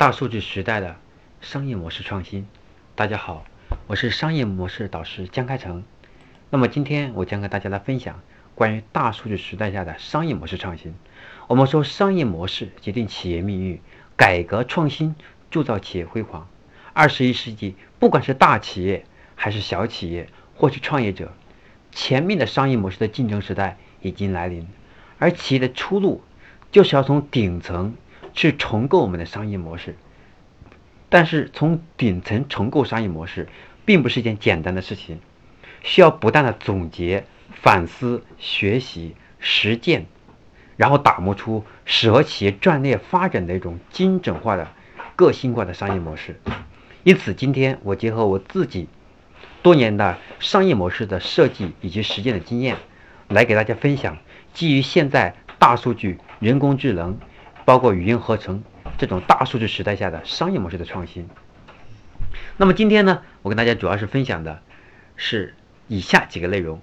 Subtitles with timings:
[0.00, 0.96] 大数据时代的
[1.42, 2.48] 商业模式创新。
[2.94, 3.44] 大家好，
[3.86, 5.84] 我是商业模式导师江开成。
[6.48, 8.22] 那么今天我将跟大家来分享
[8.54, 10.94] 关于大数据时代下的商业模式创新。
[11.48, 13.78] 我们说商业模式决定企业命运，
[14.16, 15.14] 改革创新
[15.50, 16.48] 铸造企业辉煌。
[16.94, 19.04] 二十一世纪，不管是大企业
[19.34, 21.34] 还是小企业，或是创业者，
[21.92, 24.66] 前面的商业模式的竞争时代已经来临，
[25.18, 26.22] 而企业的出路
[26.72, 27.94] 就是要从顶层。
[28.32, 29.96] 去重构我们的商业模式，
[31.08, 33.48] 但是从顶层重构商业模式，
[33.84, 35.20] 并不是一件简单的事情，
[35.82, 37.24] 需要不断的总结、
[37.62, 40.06] 反思、学习、实践，
[40.76, 44.68] 然后打磨出适合企业战略发展的一种精准化的、
[45.16, 46.40] 个性化的商业模式。
[47.02, 48.88] 因此，今天我结合我自己
[49.62, 52.76] 多年的商业模式的设计以及实践的经验，
[53.28, 54.18] 来给大家分享
[54.52, 57.18] 基于现在大数据、人工智能。
[57.70, 58.64] 包括语音合成
[58.98, 61.28] 这种大数据时代下的商业模式的创新。
[62.56, 64.60] 那么今天呢，我跟大家主要是分享的
[65.14, 65.54] 是
[65.86, 66.82] 以下几个内容。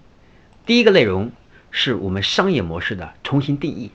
[0.66, 1.34] 第一个内容
[1.72, 3.92] 是我们商业模式的重新定义。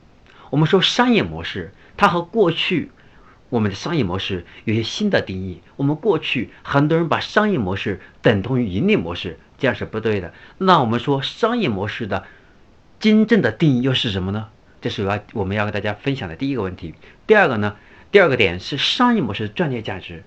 [0.50, 2.90] 我们说商业模式，它和过去
[3.48, 5.62] 我们的商业模式有些新的定义。
[5.76, 10.34] 我们过去很多人把商业模式等同于盈利模式，这样是不对的。
[10.58, 12.26] 那我们说商业模式的
[13.00, 14.50] 真正的定义又是什么呢？
[14.82, 16.94] 这是我要我们要跟大家分享的第一个问题。
[17.26, 17.76] 第二个呢，
[18.10, 20.24] 第二个点是商业模式的战略价值。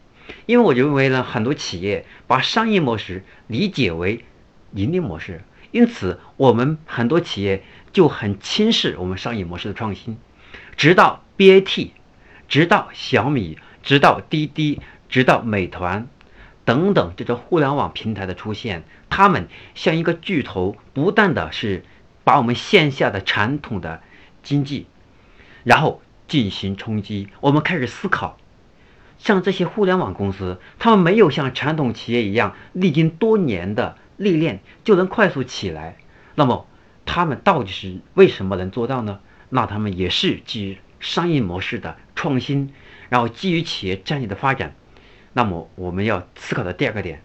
[0.47, 4.25] 因为我认为呢，很多企业把商业模式理解为
[4.73, 10.17] 盈利模式，因此我们很多企业就很轻视我们商业模式的创新。
[10.75, 11.91] 直到 BAT，
[12.47, 16.07] 直到小米，直到滴滴，直到美团
[16.63, 21.83] 等等这种互联网平台的出现，他们像一个巨头，不断的是
[22.23, 24.01] 把我们线下的传统的。
[24.45, 24.85] 经济，
[25.65, 27.27] 然后进行冲击。
[27.41, 28.37] 我们开始思考，
[29.17, 35.97] 像这些互联网公司，他们没有像传统企业一样历经多年的历练就能快速起来。
[36.35, 36.67] 那么，
[37.05, 39.19] 他们到底是为什么能做到呢？
[39.49, 42.71] 那他们也是基于商业模式的创新，
[43.09, 44.75] 然后基于企业战略的发展。
[45.33, 47.21] 那么，我们要思考的第二个点，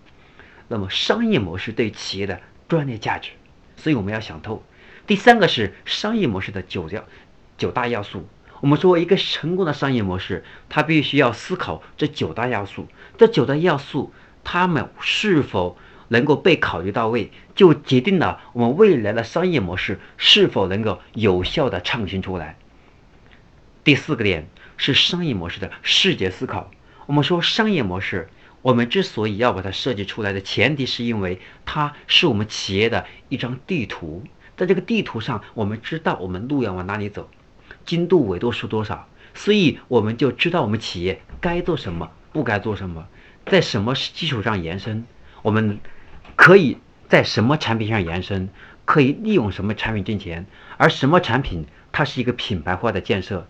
[0.68, 3.30] 那么商业模式对企业的专业价值，
[3.76, 4.62] 所以我们要想透。
[5.10, 7.04] 第三个是商业模式的九要
[7.58, 8.28] 九大要素。
[8.60, 12.86] 我们说一个成功的商业模式，它必须要思考这九大要素。
[13.18, 14.12] 这九大要素，
[14.44, 15.76] 它们是否
[16.06, 22.56] 能够被考虑到位，就决定了我们未来的商业模式是否能够有效的创新出来。
[23.82, 26.70] 第四个点是商业模式的视觉思考。
[27.06, 28.28] 我们说商业模式，
[28.62, 34.22] 我们之所以要把它设计出来的前提，是因为它是我们企业的一张地图。
[34.60, 37.30] 在这个地图上，我们知道我们路要往哪里走，
[37.86, 43.06] 经度纬度是多少，所以我们就知道我们企业该做什么，不该做什么，
[43.46, 45.06] 在什么基础上延伸，
[45.40, 45.80] 我们
[46.36, 46.76] 可以
[47.08, 48.50] 在什么产品上延伸，
[48.84, 50.44] 可以利用什么产品挣钱，
[50.76, 53.48] 而什么产品它是一个品牌化的建设，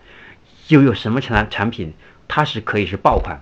[0.69, 1.95] 又有什么产产品
[2.29, 3.41] 它是可以是爆款，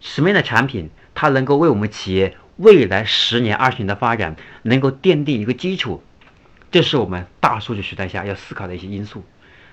[0.00, 6.02] 什么样的产品它能够为我们企业未来十年、二十年的发展能够奠定一个基础。
[6.70, 9.24] 这是我们大数据时代下要思考的一些因素。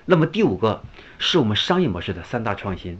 [0.05, 0.83] 那么第五个
[1.17, 2.99] 是我们商业模式的三大创新。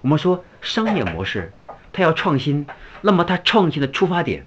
[0.00, 1.52] 我们说商业模式
[1.92, 2.66] 它要创新，
[3.02, 4.46] 那么它创新的出发点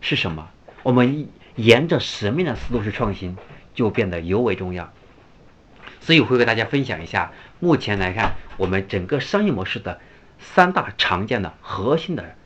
[0.00, 0.50] 是什么？
[0.82, 3.36] 我们沿着什么样的思路去创新，
[3.74, 4.92] 就变得尤为重要。
[6.00, 10.00] 所以我会给大家分享一下，目前来看我们整个商业模式的
[10.38, 12.36] 三大常见的核心的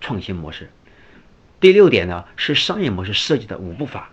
[0.00, 0.70] 创新模式。
[1.60, 4.10] 第六点呢是商业模式设计的五步法。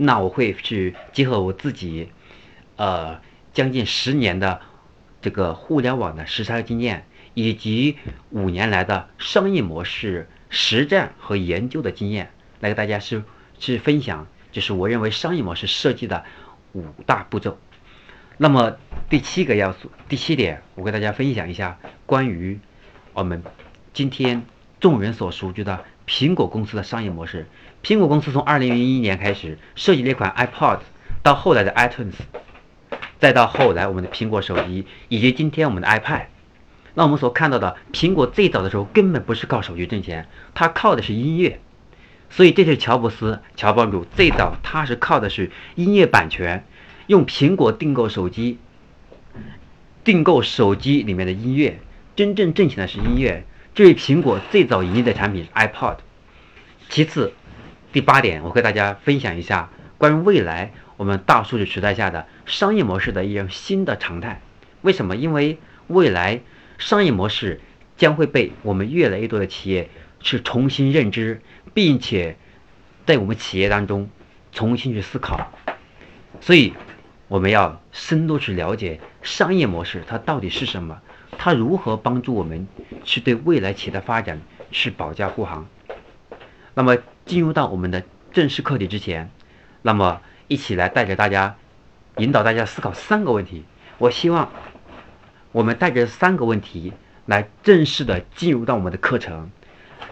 [0.00, 2.12] 那我会去结合我自己，
[2.76, 3.20] 呃，
[3.52, 4.60] 将近十年的
[5.20, 7.04] 这个互联网的实操经验，
[7.34, 7.98] 以及
[8.30, 13.24] 五年来的商业模式实战和研究的经验，来给大家是
[13.58, 16.24] 去分享，就是我认为商业模式设计的
[16.74, 17.58] 五大步骤。
[18.36, 18.76] 那么
[19.10, 22.60] 第七个要素，第七点，我给大家分享一下关于
[23.14, 23.42] 我们
[23.92, 24.46] 今天
[24.78, 25.84] 众人所熟知的。
[26.10, 27.46] 苹果公司的商业模式，
[27.82, 30.80] 苹果公司从二零零一年开始设计了一款 iPod，
[31.22, 32.14] 到后来的 iTunes，
[33.18, 36.26] 再到后来我们的苹果手机，以及今天我们的 iPad。
[36.94, 41.60] 那我们所看到的，苹果最早的时候根本不是靠手机挣钱，它靠的是音乐。
[42.30, 46.66] 所以这是乔布斯、乔帮主最早他是靠的是音乐版权，
[47.06, 48.58] 用苹果订购手机，
[50.04, 51.80] 订购手机里面的音乐，
[52.16, 53.44] 真正挣钱的是音乐。
[53.74, 55.98] 这是苹果最早盈利的产品 iPod。
[56.90, 57.32] 其次，
[57.98, 64.40] 第八点，我和大家分享一下关于未来我们大数据时代下的商业模式的一种新的常态。
[64.82, 65.16] 为什么？
[65.16, 65.58] 因为
[65.88, 66.40] 未来
[66.78, 67.60] 商业模式
[67.96, 69.90] 将会被我们越来越多的企业
[70.20, 71.42] 去重新认知，
[71.74, 72.36] 并且
[73.04, 74.08] 在我们企业当中
[74.52, 75.50] 重新去思考。
[76.40, 76.74] 所以，
[77.26, 81.00] 我们要深度去了解商业模式它到底是什么，
[81.36, 82.68] 它如何帮助我们
[83.02, 84.40] 去对未来企业的发展
[84.70, 85.66] 去保驾护航。
[86.74, 86.96] 那么，
[87.28, 88.02] 进入到我们的
[88.32, 89.30] 正式课题之前，
[89.82, 91.56] 那么一起来带着大家，
[92.16, 93.64] 引导大家思考三个问题。
[93.98, 94.50] 我希望
[95.52, 96.94] 我们带着三个问题
[97.26, 99.50] 来正式的进入到我们的课程，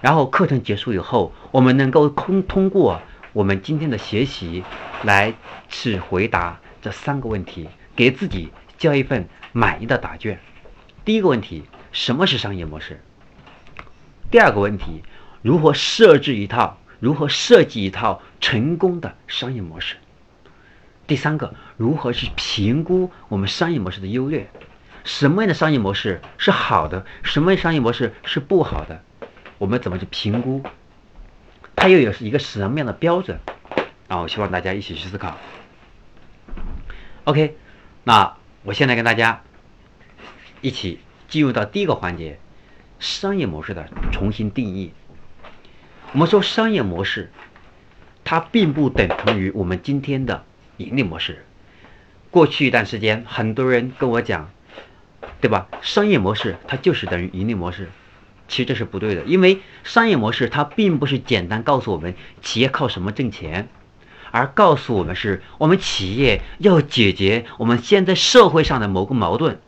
[0.02, 3.00] 然后课程结束以后，我们能够通通过
[3.32, 4.62] 我们今天的学习
[5.02, 5.32] 来
[5.70, 10.38] 去回答这三个问题，给自己交一份满意的答卷。
[11.06, 13.00] 第一个问题，什么是商业模式？
[14.30, 15.02] 第二个问题，
[15.40, 16.76] 如何设置一套？
[17.06, 19.94] 如何设计一套成功的商业模式？
[21.06, 24.50] 第三个，如何去评估我们商业模式的优劣？
[25.04, 27.06] 什么样的商业模式是好的？
[27.22, 29.04] 什么样的商业模式是不好的？
[29.58, 30.64] 我们怎么去评估？
[31.76, 33.38] 它又有一个什么样的标准？
[34.08, 35.38] 啊，我希望大家一起去思考。
[37.22, 37.56] OK，
[38.02, 39.44] 那我现在跟大家
[40.60, 40.98] 一起
[41.28, 42.40] 进入到第一个环节：
[42.98, 44.92] 商业模式的重新定义。
[46.12, 47.30] 我们说商业模式，
[48.24, 50.44] 它并不等同于我们今天的
[50.76, 51.44] 盈利模式。
[52.30, 54.50] 过去一段时间，很多人跟我讲，
[55.40, 55.68] 对吧？
[55.82, 57.90] 商业模式它就是等于盈利模式，
[58.48, 59.24] 其实这是不对的。
[59.24, 63.68] 因为商业模式它并不是简单告诉我们企业靠什么挣钱，
[64.30, 69.60] 而告诉我们是我们企业要解决我们现在社会上的某个矛盾。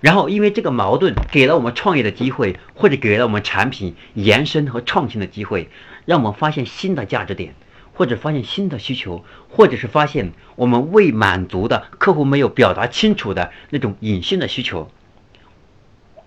[0.00, 5.70] 然后，因为这个矛盾给了我们创业的机会，或者给了我们产品延伸和创新的机会，
[6.04, 7.54] 让我们发现新的价值点，
[7.94, 14.88] 或者发现新的需求，或者是发现我们未满足的客户没有表达清楚的那种隐性的需求。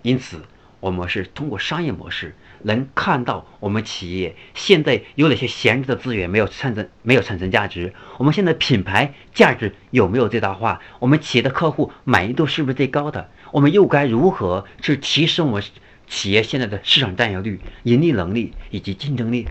[0.01, 0.41] 因此，
[0.81, 7.93] 我们是通过商业模式能看到我们企业现在有哪些闲置的资源没有产生，没有产生价值。
[8.17, 10.81] 我们现在品牌价值有没有最大化？
[10.99, 13.29] 我们企业的客户满意度是不是最高的？
[13.51, 15.63] 我们又该如何去提升我们
[16.07, 19.47] 企业现在的市场占有率、盈利能力以及竞争力？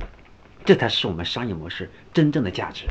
[0.64, 2.84] 这才是我们商业模式真正的价值。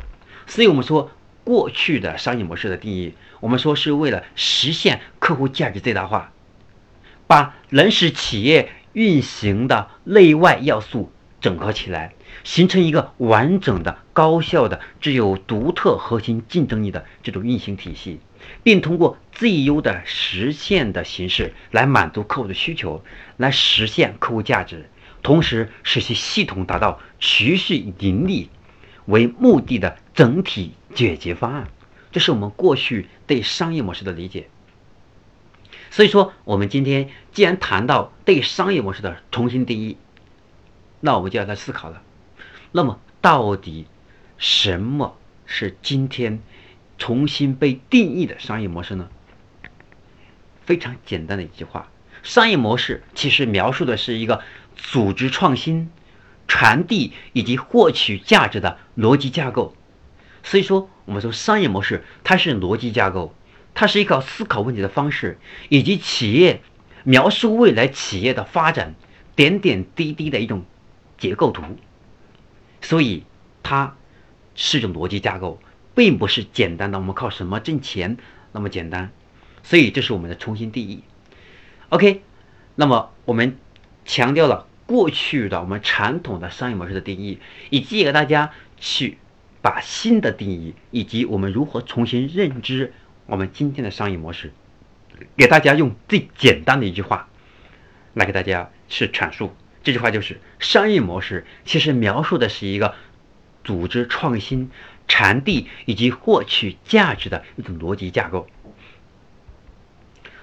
[0.47, 1.11] 所以，我们说
[1.43, 6.31] 过去的商业模式的定义，我们说是为了实现客户价值最大化，
[7.27, 12.13] 把能使企业运行的内外要素整合起来，
[12.43, 18.19] 形成一个完整的、高效的、具有独特核心竞争力的这种运行体系。
[18.63, 23.03] 并通过最优的实现的形式来满足客户的需求，
[23.37, 24.89] 来实现客户价值，
[25.23, 28.49] 同时使其系统达到持续盈利
[29.05, 31.69] 为目的的整体解决方案。
[32.11, 34.49] 这是我们过去对商业模式的理解。
[35.91, 39.97] 所以说，我们今天既然谈到对商业模式的重新定义，
[40.99, 42.01] 那我们就要来思考了。
[42.71, 43.87] 那么，到底
[44.37, 46.39] 什么是今天？
[46.99, 49.09] 重新被定义的商业模式呢？
[50.61, 51.89] 非常简单的一句话：
[52.21, 54.43] 商业模式其实描述的是一个
[54.75, 55.89] 组织创新、
[56.47, 59.73] 传递以及获取价值的逻辑架构。
[60.43, 63.33] 所以说，我们说商业模式它是逻辑架构，
[63.73, 66.61] 它是一个思考问题的方式，以及企业
[67.03, 68.93] 描述未来企业的发展
[69.35, 70.65] 点点滴滴的一种
[71.17, 71.63] 结构图。
[72.81, 73.23] 所以，
[73.63, 73.95] 它
[74.53, 75.59] 是一种逻辑架构。
[75.99, 78.15] 并不是简单的我们靠什么挣钱
[78.53, 79.11] 那么简单，
[79.63, 81.03] 所以这是我们的重新定义。
[81.89, 82.21] OK，
[82.75, 83.57] 那么我们
[84.05, 87.39] 强调了过去的我们传统的商业模式的定义，
[87.69, 89.17] 以及给大家去
[89.61, 92.93] 把新的定义以及我们如何重新认知
[93.25, 94.53] 我们今天的商业模式，
[95.35, 97.27] 给大家用最简单的一句话
[98.13, 99.53] 来给大家去阐述。
[99.83, 102.95] 这句话就是：商业模式其实描述的是一个
[103.65, 104.71] 组织创新。
[105.09, 108.47] 传递以及获取价值的一种逻辑架构。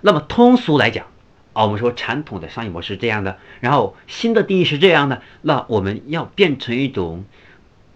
[0.02, 1.06] 那么通俗来讲，
[1.54, 5.22] 啊，我们说传统的商业模式是这样的，然后新的定义是这样的。
[5.40, 7.24] 那我们要变成一种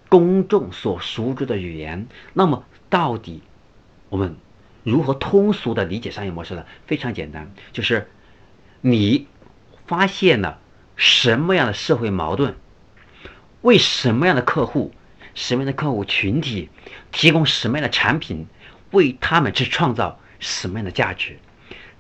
[0.09, 2.07] 公众所熟知的语言。
[2.33, 3.43] 那么到底
[4.09, 4.37] 我们
[4.83, 6.65] 如何通俗的理解商业模式呢？
[6.87, 8.09] 非常简单，就是
[8.81, 9.27] 你
[9.87, 10.59] 发现了
[10.97, 12.55] 什么样的社会矛盾，
[13.61, 14.93] 为什么样的客户。
[15.35, 16.69] 什么样的客户群体
[17.13, 18.47] 提供什么样的产品，
[18.91, 21.39] 为他们去创造什么样的价值，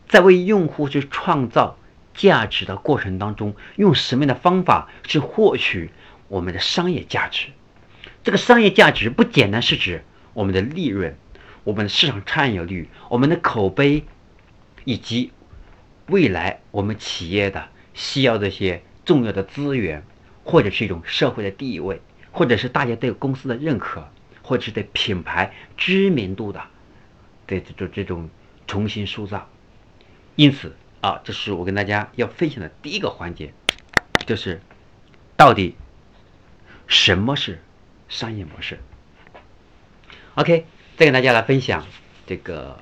[0.08, 1.78] 在为用户去创造
[2.14, 5.90] 价值的过程当中，用什么样的方法去获取
[6.28, 7.46] 我们的商业价值？
[8.22, 11.16] 这个商业价值不简单是指我们的利润、
[11.64, 14.04] 我们的市场占有率、我们的口碑，
[14.84, 15.32] 以及
[16.06, 20.02] 未来我们企业的需要这些重要的资源，
[20.44, 24.08] 或者是一种社会的地位，或者是大家对公司的认可，
[24.42, 26.62] 或者是对品牌知名度的，
[27.46, 28.30] 对这种这种
[28.66, 29.48] 重新塑造。
[30.36, 33.52] 因此啊，这是我跟大家要分享的第一个环节，
[34.26, 34.60] 就是
[35.36, 35.74] 到底
[36.86, 37.62] 什么是
[38.08, 38.78] 商业模式
[40.36, 41.86] ？OK，再跟大家来分享
[42.26, 42.80] 这个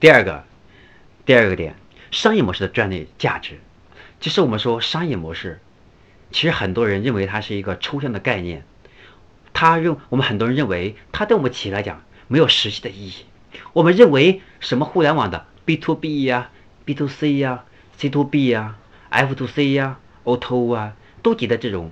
[0.00, 0.44] 第二个
[1.26, 1.74] 第二个点，
[2.10, 3.58] 商业模式的战略价值。
[4.20, 5.60] 其实我们说商业模式，
[6.30, 8.64] 其实很多人认为它是一个抽象的概念，
[9.54, 13.24] 他认我们很多人认为它对我们企业来讲没有实际的意义。
[13.72, 16.50] 我们认为什么互联网的 B to B 呀、
[16.84, 17.64] B to C 呀、
[17.96, 18.76] C to B 呀、
[19.08, 21.90] F to C 呀、O to O 啊，都觉得这种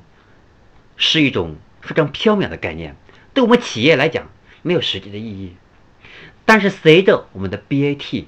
[0.99, 2.97] 是一种非常缥缈的概念，
[3.33, 4.29] 对我们企业来讲
[4.61, 5.57] 没有实际的意义。
[6.45, 8.27] 但是随着我们的 BAT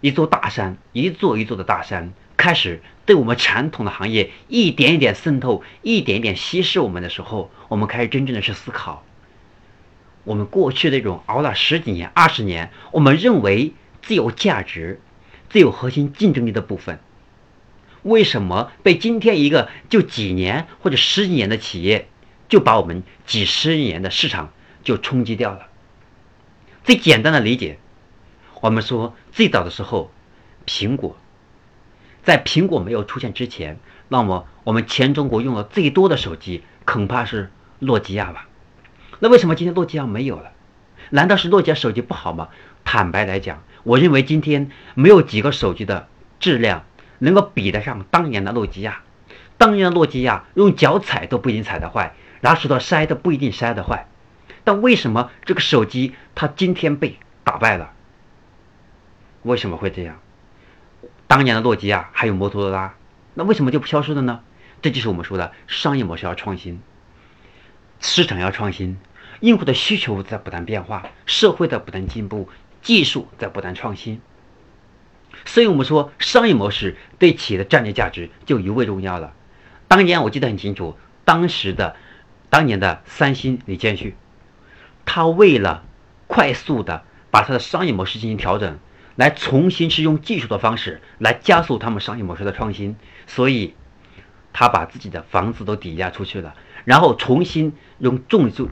[0.00, 2.12] 一座大山，一座一座的大山。
[2.36, 9.04] 开始对我们传统的行业一点一点渗透，一点一点稀释我们的时候，我们开始真正的去思考，
[10.24, 13.72] 我们过去那种熬了十几年、二十年，我们认为
[14.02, 15.00] 最有价值、
[15.48, 16.98] 最有核心竞争力的部分，
[18.02, 22.08] 为什么被今天一个就几年或者十几年的企业
[22.48, 25.68] 就把我们几十年的市场就冲击掉了？
[26.82, 27.78] 最简单的理解，
[28.60, 30.10] 我们说最早的时候，
[30.66, 31.16] 苹果。
[32.26, 33.78] 在苹果没有出现之前，
[34.08, 38.48] 那么我们全中国用的最多的手机恐怕是诺基亚吧？
[39.20, 40.50] 那为什么今天诺基亚没有了？
[41.10, 42.48] 难道是诺基亚手机不好吗？
[42.84, 46.08] 坦白来讲，我认为今天没有几个手机的
[46.40, 46.84] 质量
[47.20, 49.02] 能够比得上当年的诺基亚。
[49.56, 54.08] 当年的诺基亚用脚踩都不一定踩得坏，拿石头筛都不一定筛得坏。
[54.64, 57.92] 但为什么这个手机它今天被打败了？
[59.44, 60.18] 为什么会这样？
[61.28, 62.94] 当年的诺基亚还有摩托罗拉，
[63.34, 64.40] 那为什么就不消失了呢？
[64.82, 66.80] 这就是我们说的商业模式要创新，
[67.98, 68.98] 市场要创新，
[69.40, 72.48] 用户的需求在不断变化，社会在不断进步，
[72.82, 74.20] 技术在不断创新。
[75.44, 79.32] 所以我们说商业模式对企业的战略价值就尤为重要了。
[79.88, 81.96] 当年我记得很清楚，当时的
[82.50, 84.14] 当年的三星李建旭，
[85.04, 85.84] 他为了
[86.26, 88.78] 快速的把他的商业模式进行调整。
[89.16, 92.96] 来重新是用技术的方式来加速他们商业模式的创新，
[93.26, 93.74] 所以
[94.52, 96.54] 他把自己的房子都抵押出去了，
[96.84, 98.68] 然后重新用重重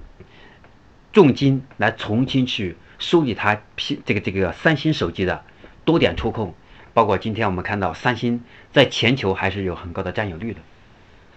[1.12, 3.62] 重金来重新去梳理他
[4.04, 5.42] 这个这个三星手机的
[5.86, 6.54] 多点触控，
[6.92, 10.60] 包括今天我们看到三星在全球还是有很高的占有率的。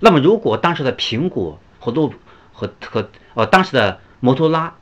[0.01, 2.13] 那么如果当时的苹果和诺
[2.51, 4.75] 和和呃当时的摩托拉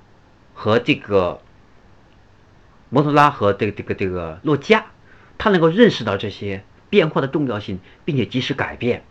[0.56, 1.42] 和这个。
[2.90, 4.86] 摩托拉和这个这个这个诺基亚，
[5.38, 9.04] 他能够认识到这些变化的重要性，并且及时改变，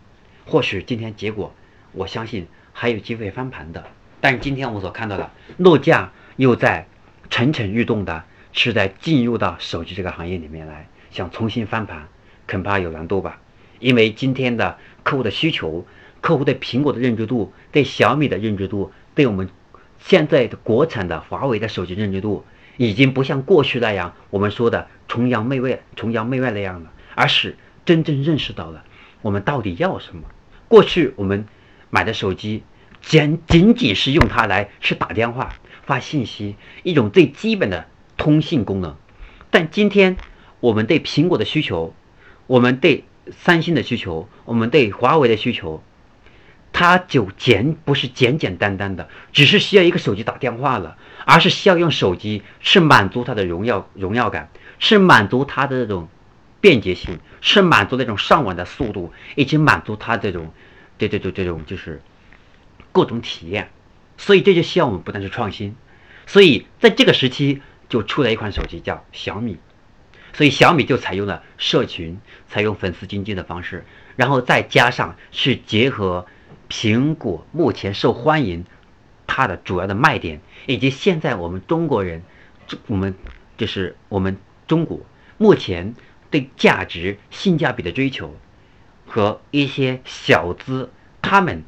[0.47, 1.55] 或许今天结果，
[1.93, 3.85] 我相信还有机会翻盘的。
[4.21, 6.87] 但是今天我所看到的，诺基亚又在
[7.29, 12.09] 蠢蠢欲动的，是在进入到手机这个行业里面来，想重新翻盘，
[12.49, 13.41] 恐怕有难度吧。
[13.81, 15.87] 因为今天的客户的需求，
[16.23, 19.51] 客户对苹果的认知度，对小米的认知度，对我们
[19.99, 22.47] 现在的国产的华为的手机认知度。
[22.77, 28.85] 已经不像过去那样，我们说的崇洋媚外、崇洋媚外那样了，而是真正认识到了
[29.23, 30.23] 我们到底要什么。
[30.69, 31.47] 过去我们
[31.91, 32.63] 买的手机，
[33.01, 35.55] 仅仅仅是用它来去打电话、
[35.85, 38.97] 发信息，一种最基本的通信功能。
[39.51, 40.17] 但今天
[40.61, 41.95] 我们对苹果的需求，
[42.47, 45.83] 我们对三星的需求，我们对华为的需求。
[46.75, 54.51] 它就简不是简简单单的，只是需要一个手机打电话了，而是需要用手机是满足它的荣耀荣耀感，
[54.81, 56.09] 是满足它的这种
[56.61, 60.53] 便捷性，是满足那种上网的速度，以及满足它这种
[60.99, 62.03] 对对对这种就是
[62.91, 63.71] 各种体验。
[64.19, 65.77] 所以这就需要我们不断去创新。
[66.27, 69.59] 所以在这个时期就出了一款手机叫小米，
[70.33, 73.85] 所以小米就采用了社群，采用粉丝经济的方式，
[74.17, 76.27] 然后再加上去结合。
[76.77, 78.65] 苹果目前受欢迎，
[79.29, 82.25] 它的主要的卖点，以及现在我们中国人，
[82.89, 83.15] 我们
[83.57, 84.99] 就是我们中国
[85.39, 85.95] 目前
[86.33, 88.35] 对价值、性价比的追求，
[89.07, 90.91] 和一些小资
[91.23, 91.63] 他们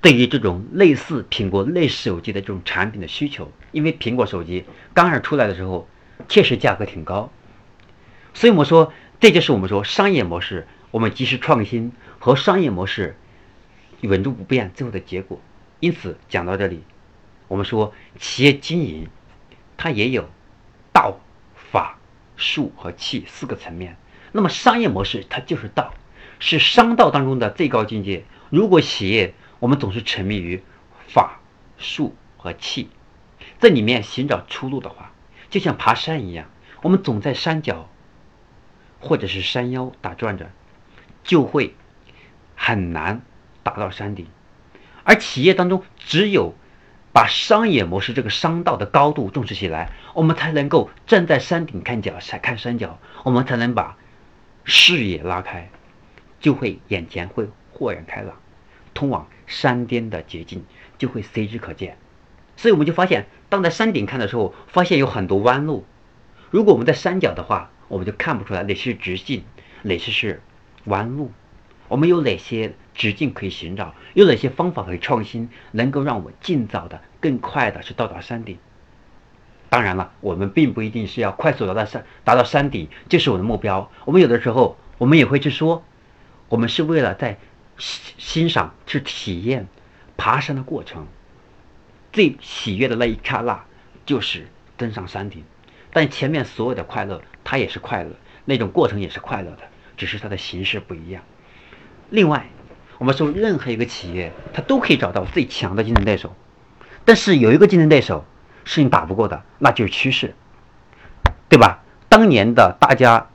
[0.00, 5.88] 对于这种类似苹果类手机的这种产品的需求，因为苹果手机刚开始出来的时候，
[6.28, 7.32] 确实价格挺高，
[8.34, 13.16] 所以我们说这就是我们说商业模式，我们及时创新和商业模式。
[14.08, 15.40] 稳住不变，最后的结果。
[15.80, 16.84] 因此讲到这里，
[17.48, 19.08] 我们说企业经营，
[19.76, 20.28] 它也有
[20.92, 21.18] 道、
[21.54, 21.98] 法、
[22.36, 23.96] 术和器四个层面。
[24.32, 25.94] 那么商业模式它就是道，
[26.38, 28.24] 是商道当中的最高境界。
[28.50, 30.62] 如果企业我们总是沉迷于
[31.08, 31.40] 法
[31.78, 32.90] 术和气，
[33.58, 35.12] 在里面寻找出路的话，
[35.48, 36.50] 就像爬山一样，
[36.82, 37.88] 我们总在山脚
[39.00, 40.50] 或者是山腰打转着，
[41.24, 41.74] 就会
[42.54, 43.22] 很难
[43.62, 44.26] 达到山顶。
[45.04, 46.54] 而企业当中只有
[47.12, 53.96] 把商业模式这个商道的高度重视起来，我们才能够站在山顶看脚山看山脚，我们才能把
[54.64, 55.70] 视野拉开，
[56.38, 58.36] 就会眼前会豁然开朗，
[58.94, 60.64] 通往山巅的捷径
[60.98, 61.96] 就会随之可见。
[62.56, 65.84] 所以我们就发现，当在山顶看的时候，发现有很多弯路；
[66.50, 69.44] 如果我们在山脚的话，我们就看不出来哪些是直径，
[69.82, 70.42] 哪些是
[70.84, 71.32] 弯路。
[71.88, 73.94] 我们有哪些直径可以寻找？
[74.14, 78.58] 有哪些方法可以创新，能够让我尽早的、更快的去到达山顶？
[79.68, 83.90] 当然了，我们并不一定是要快速达到山达到山顶，就是我的目标。
[84.04, 85.84] 我们有的时候，我们也会去说，
[86.48, 87.38] 我们是为了在
[87.78, 89.68] 欣欣赏、去体验
[90.16, 91.06] 爬山的过程。
[92.12, 93.64] 最喜悦的那一刹那，
[94.04, 95.44] 就是登上山顶。
[95.92, 98.10] 但前面所有的快乐，它也是快乐，
[98.44, 99.62] 那种过程也是快乐的，
[99.96, 101.22] 只是它的形式不一样。
[102.10, 102.50] 另外，
[103.00, 106.36] 我们说任何一个企业，它都可以找到最强的竞争对手，
[107.06, 108.26] 但是有一个竞争对手
[108.66, 110.34] 是你打不过的，那就是趋势，
[111.48, 111.82] 对吧？
[112.10, 113.30] 当年的大家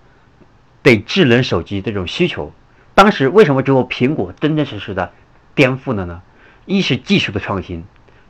[0.84, 2.53] 对智能手机这种需求，
[2.93, 5.12] 当时为什么只有苹果真真实实的
[5.55, 6.22] 颠覆了呢？
[6.67, 7.86] 一是技术的创新，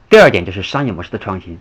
[0.09, 1.59] 第二点就是商业模式的创新。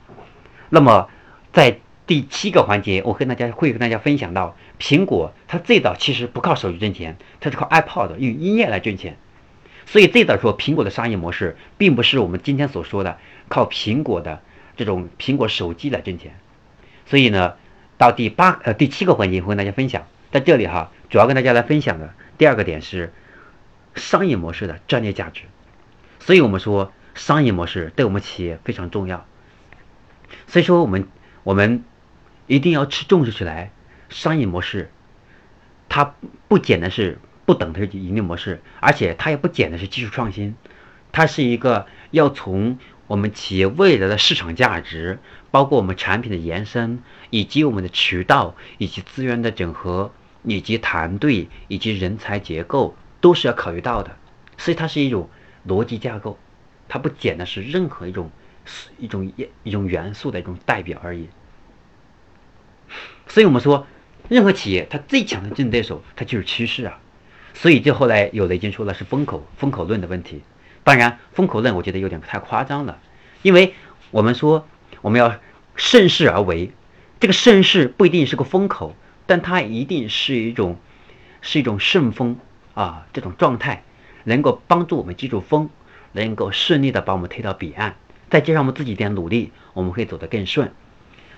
[0.70, 1.08] 那么
[1.52, 9.16] 在第七个环节，我跟大家会跟大家分享到，苹果它最早其实不靠手机挣钱，它是靠 iPod 用音乐来挣钱。
[9.86, 14.42] 所以最早说苹果的商业模式，并不是我们今天所说的靠苹果的
[14.76, 16.36] 这种苹果手机来挣钱。
[17.06, 17.54] 所以呢，
[17.98, 23.12] 到第八呃第七个环节会跟大家分享，在这里哈，主要跟大家来分享的第二个点是
[23.94, 25.42] 商业模式的战略价值。
[26.20, 29.26] 所以我们说商业模式对我们企业非常重要。
[30.46, 31.08] 所以说我们
[31.42, 31.84] 我们。
[32.46, 33.70] 一定要去重视起来，
[34.10, 34.90] 商业模式，
[35.88, 36.14] 它
[36.46, 40.54] 不简单是不等于盈利模式，而且它也不减的是技术创新，
[41.12, 45.18] 它是一个要从我们企业未来的市场价值，
[45.50, 54.16] 包括我们产品的延伸，以及我们的渠道，以及资源的整合，以及团队，以及人才结构，都是要考虑到的。
[54.56, 55.28] 所以它是一种
[55.68, 56.38] 逻辑架构，
[56.88, 58.30] 它不简单是任何一种
[58.98, 61.28] 一种一一种元素的一种代表而已。
[63.26, 63.86] 所以我们说，
[64.28, 67.00] 任何企业它最强的竞争对手，它就是趋势啊。
[67.54, 70.42] 所以就后来有的已经说了是风口风口论的问题。
[70.82, 72.98] 当然，风口论我觉得有点太夸张了，
[73.40, 73.72] 因为
[74.10, 74.68] 我们说
[75.00, 75.36] 我们要
[75.76, 76.72] 顺势而为，
[77.20, 78.94] 这个顺势不一定是个风口，
[79.26, 80.78] 但它一定是一种
[81.40, 82.38] 是一种顺风
[82.74, 83.82] 啊这种状态，
[84.24, 85.70] 能够帮助我们记住风，
[86.12, 87.96] 能够顺利的把我们推到彼岸。
[88.28, 90.72] 再加上我们自己一点努力，我们会走得更顺。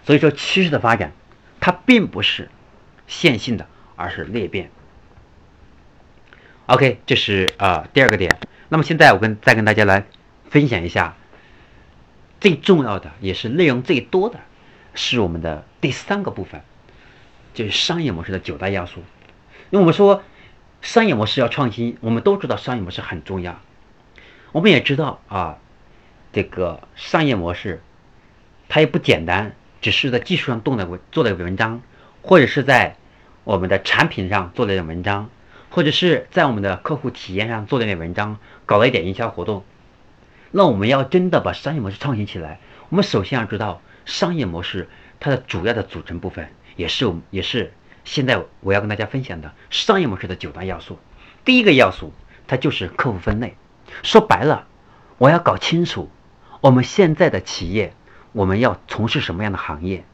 [0.05, 1.13] 所以说，趋势的发展。
[1.59, 2.49] 它并不是
[3.09, 4.71] 线性的，而是裂变。
[6.67, 8.39] OK，这是啊第二个点。
[8.69, 10.05] 那么现在我跟再跟大家来
[10.51, 11.17] 分享一下
[12.41, 14.41] 最重要的，也是内容最多的，
[14.95, 16.61] 是我们的第三个部分，
[17.55, 19.01] 就是商业模式的九大要素。
[19.71, 20.23] 因为我们说
[20.83, 23.61] 商业模式要创新，我们都知道商业模式很重要。
[24.53, 25.59] 我们也知道啊，
[26.33, 27.81] 这个商业模式
[28.69, 29.55] 它也不简单。
[29.83, 31.81] 只是在技术上动的文做的文章，
[32.23, 32.97] 或者是在
[33.45, 35.31] 我们的产品上做了点文章，
[35.77, 39.63] 或者是在我们的客户体验上做了点文章，搞了一点营销活动。
[40.51, 44.89] 那我们要真的把商业模式创新起来，我们首先要知道商业模式
[45.21, 47.75] 它的主要的组成部分，也是我也是
[48.07, 50.99] 现在我要跟大家分享的商业模式的九大要素。
[51.45, 52.15] 第一个要素，
[52.49, 53.55] 它就是客户分类。
[54.03, 54.67] 说白了，
[55.19, 56.11] 我要搞清楚
[56.63, 57.93] 我们现在的企业。
[58.33, 60.07] 我们要从事什么样的行业？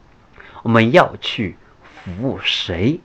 [0.64, 1.56] 我们要去
[2.02, 2.98] 服务谁？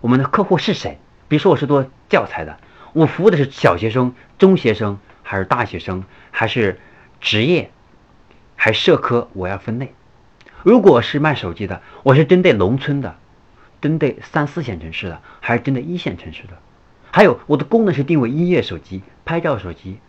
[0.00, 0.98] 我们的客户是谁？
[1.30, 2.58] 比如说，我是做教材的，
[2.92, 6.80] 我服务的是小学生、中学生，还是大学生，还是
[7.20, 7.70] 职业，
[8.56, 9.28] 还是社科？
[9.34, 9.94] 我要分类。
[10.64, 13.14] 如果是卖手机的，我是针对农村的，
[13.80, 16.58] 针对三四线城市的，还是针对一线城市的？
[17.12, 20.00] 还有我的功能是定位音乐手机、拍照手机，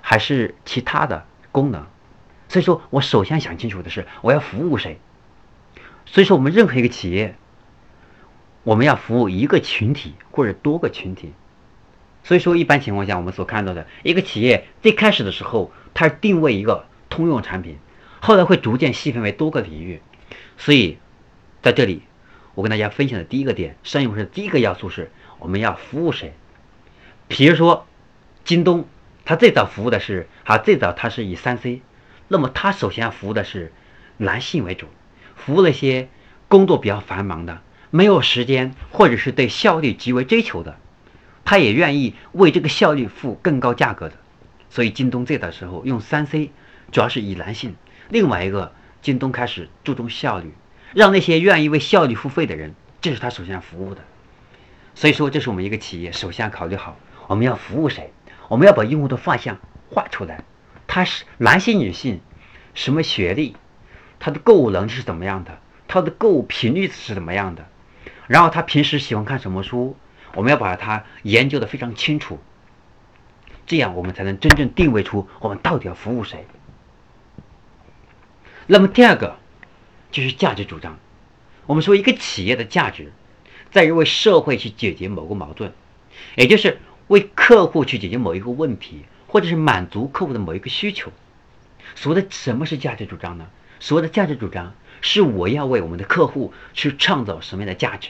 [0.00, 1.86] 还是其他的功能？
[2.48, 4.98] 所以说我首先想清楚的是，我要服务谁。
[6.04, 7.36] 所以说，我们任何一个企业，
[8.64, 11.32] 我们要服务一个群体或者多个群体。
[12.24, 17.78] 所以说，一般情况下，我们所看到的一个企业最开始的时候，它是定位一个通用产品，
[18.20, 20.00] 后来会逐渐细分为多个领域。
[20.56, 20.96] 所以，
[21.62, 22.02] 在这里，
[22.54, 26.32] 我跟大家分享的第一个点，商业模式第一个要素是，我们要服务谁。
[27.28, 27.86] 比如说
[28.44, 28.86] 京东，
[29.26, 31.82] 它最早服务的是啊，最早它是以三 C，
[32.28, 33.70] 那么它首先服务的是
[34.16, 34.86] 男性为主，
[35.36, 36.08] 服务那些
[36.48, 37.60] 工作比较繁忙的、
[37.94, 40.76] 没有时间或者是对效率极为追求的，
[41.44, 44.16] 他也愿意为这个效率付更高价格的。
[44.68, 46.50] 所以京东最早时候用三 C，
[46.90, 47.76] 主要是以男性。
[48.08, 50.52] 另外一个，京东开始注重效率，
[50.92, 54.00] 让那些愿意为效率付费的人，这是他首先服务的。
[54.96, 58.12] 所以说，这是我们一个企业首先考虑好我们要服务谁，
[58.48, 60.42] 我们要把用户的画像画出来。
[60.88, 62.20] 他是男性、女性，
[62.74, 63.54] 什么学历，
[64.18, 67.68] 他的购物能力是怎么样的，他的购物频率是怎么样的，
[68.26, 69.96] 然后他平时喜欢看什么书，
[70.34, 72.38] 我们要把它研究的非常清楚。
[73.66, 76.46] 这样我们才能真正定位出我们到底要服务谁。
[78.66, 79.38] 那么第二个
[80.10, 80.98] 就是价值主张。
[81.66, 83.12] 我们说一个企业的价值
[83.70, 85.72] 在于为社会去解决某个矛盾，
[86.36, 91.10] 也就是为客户去解决某一个问题，或者是满足客户的某一个需求。
[91.94, 93.48] 所谓的什么是价值主张呢？
[93.80, 98.08] 所谓的价值主张是我要为我们的客户去创造什么样的价值，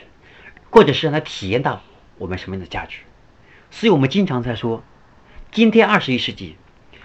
[0.70, 1.82] 或者是让他体验到
[2.18, 2.98] 我们什么样的价值。
[3.72, 4.84] 所以我们经常在说。
[5.50, 6.56] 今天二十一世纪，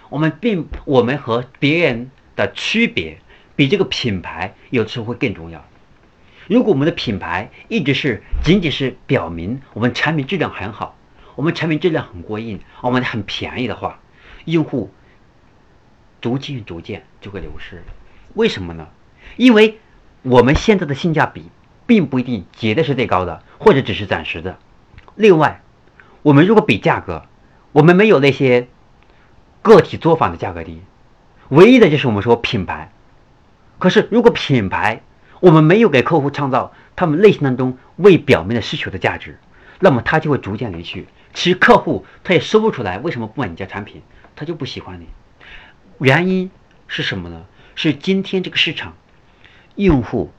[0.08, 3.20] 我们并我们和别人的区别，
[3.56, 5.64] 比这个品牌有时候会更重要。
[6.48, 10.96] 如果我们的品牌一直是仅仅是表明我们产品质量很好，
[11.34, 14.00] 我们产品质量很过硬，我们很便宜的话，
[14.44, 14.92] 用户
[16.20, 17.82] 逐渐逐渐就会流失。
[18.34, 18.88] 为什么呢？
[19.36, 19.78] 因为
[20.22, 21.50] 我们现在的性价比
[21.86, 24.58] 并不一定绝对是最高的，或者只是暂时的。
[25.14, 25.62] 另外，
[26.22, 27.24] 我们如果比价格，
[27.72, 28.68] 我们没有那些
[29.62, 30.82] 个体作坊的价格低，
[31.48, 32.92] 唯一的就是我们说品牌。
[33.78, 35.02] 可是如果品牌
[35.40, 39.38] 我们没有给客户创造他们内心当中未表明的需求的价值，
[39.78, 41.06] 那么他就会逐渐离去。
[41.32, 44.02] 其实客户他也说不出来为什么不买你家产品，
[44.36, 45.06] 他就不喜欢你。
[45.98, 46.50] 原因
[46.88, 47.46] 是什么呢？
[47.74, 48.94] 是今天这个市场
[49.76, 50.30] 用户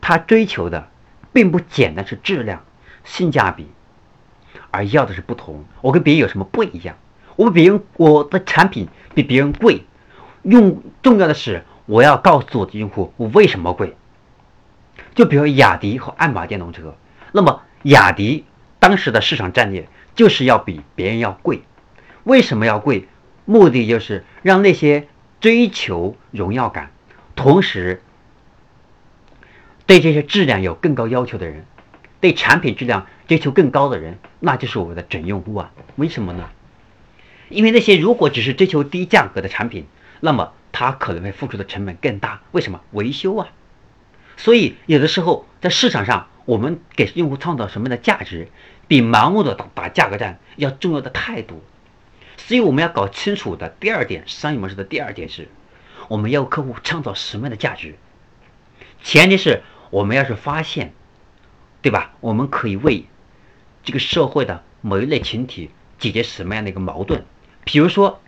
[0.00, 0.88] 他追求的
[1.32, 2.64] 并不简单是质量、
[3.04, 3.68] 性价比。
[4.70, 6.96] 而要的是不同，我跟别人有什么不一样？
[7.36, 9.84] 我比别人我的产品比别人贵，
[10.42, 13.96] 用重要的是我要告诉我的用户我为什么贵。
[15.14, 16.96] 就比如雅迪和爱玛电动车，
[17.32, 18.44] 那么雅迪
[18.78, 21.62] 当时的市场战略就是要比别人要贵，
[22.24, 23.08] 为什么要贵？
[23.44, 25.08] 目的就是让那些
[25.40, 26.90] 追求荣耀感，
[27.34, 28.02] 同时
[29.88, 31.64] 对这些质量有更高要求的人，
[32.20, 33.08] 对产品质量。
[33.26, 35.70] 追求更高的人，那就是我们的准用户啊？
[35.96, 36.48] 为什么呢？
[37.50, 39.86] 因为那些如果只是追求低价格的产品，
[40.20, 42.40] 那么他可能会付出的成本更大。
[42.52, 42.80] 为什么？
[42.92, 43.48] 维修啊！
[44.38, 48.48] 所以有的时候在市场上，我们给用户创造什么样的价值，
[48.86, 51.60] 比盲目的打价格战要重要的太多。
[52.38, 55.48] 所以我们要搞清楚的第二点，商业模式的第二点是，
[56.08, 57.96] 我们要客户创造什么样的价值？
[59.02, 60.92] 前提是我们要是发现，
[61.82, 62.14] 对吧？
[62.20, 63.06] 我们可以为
[63.82, 67.24] 这个社会的某一类群体解决什么样的一个矛盾？
[67.64, 68.20] 比如说，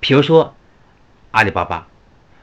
[0.00, 0.54] 比如说
[1.30, 1.88] 阿里巴巴，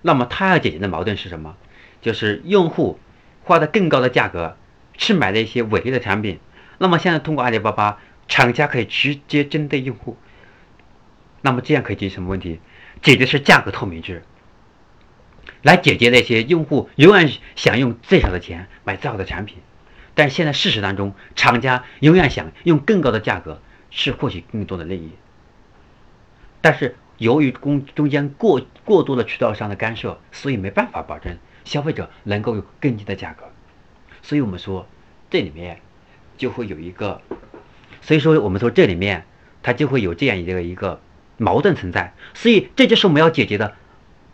[0.02, 1.56] 那么他要解决的矛盾是什么？
[2.02, 3.00] 就是用户
[3.44, 4.56] 花的更高的价格
[4.96, 6.40] 去买的一些伪劣的产品。
[6.78, 10.18] 那么现在通过阿里巴巴，厂家可以直接针对用户。
[11.42, 12.60] 那么这样可以解决什么问题？
[13.02, 14.24] 解决是价格透明制，
[15.62, 19.58] 来解决那些用户永远想用最少的钱买最好的产品。
[20.14, 25.12] 但现在事实当中，厂家永远想用更高的价格去获取更多的利益，
[26.60, 33.44] 但是由于中中间过过多的渠道商的干涉，所以没办法保证消费者能够有更低的价格。
[34.24, 34.88] 所以我们说
[35.30, 35.80] 这里面
[36.36, 37.22] 就会有一个，
[38.02, 39.26] 所以说我们说这里面
[39.62, 41.00] 它就会有这样一个一个
[41.38, 42.14] 矛盾存在。
[42.34, 43.76] 所以这就是我们要解决的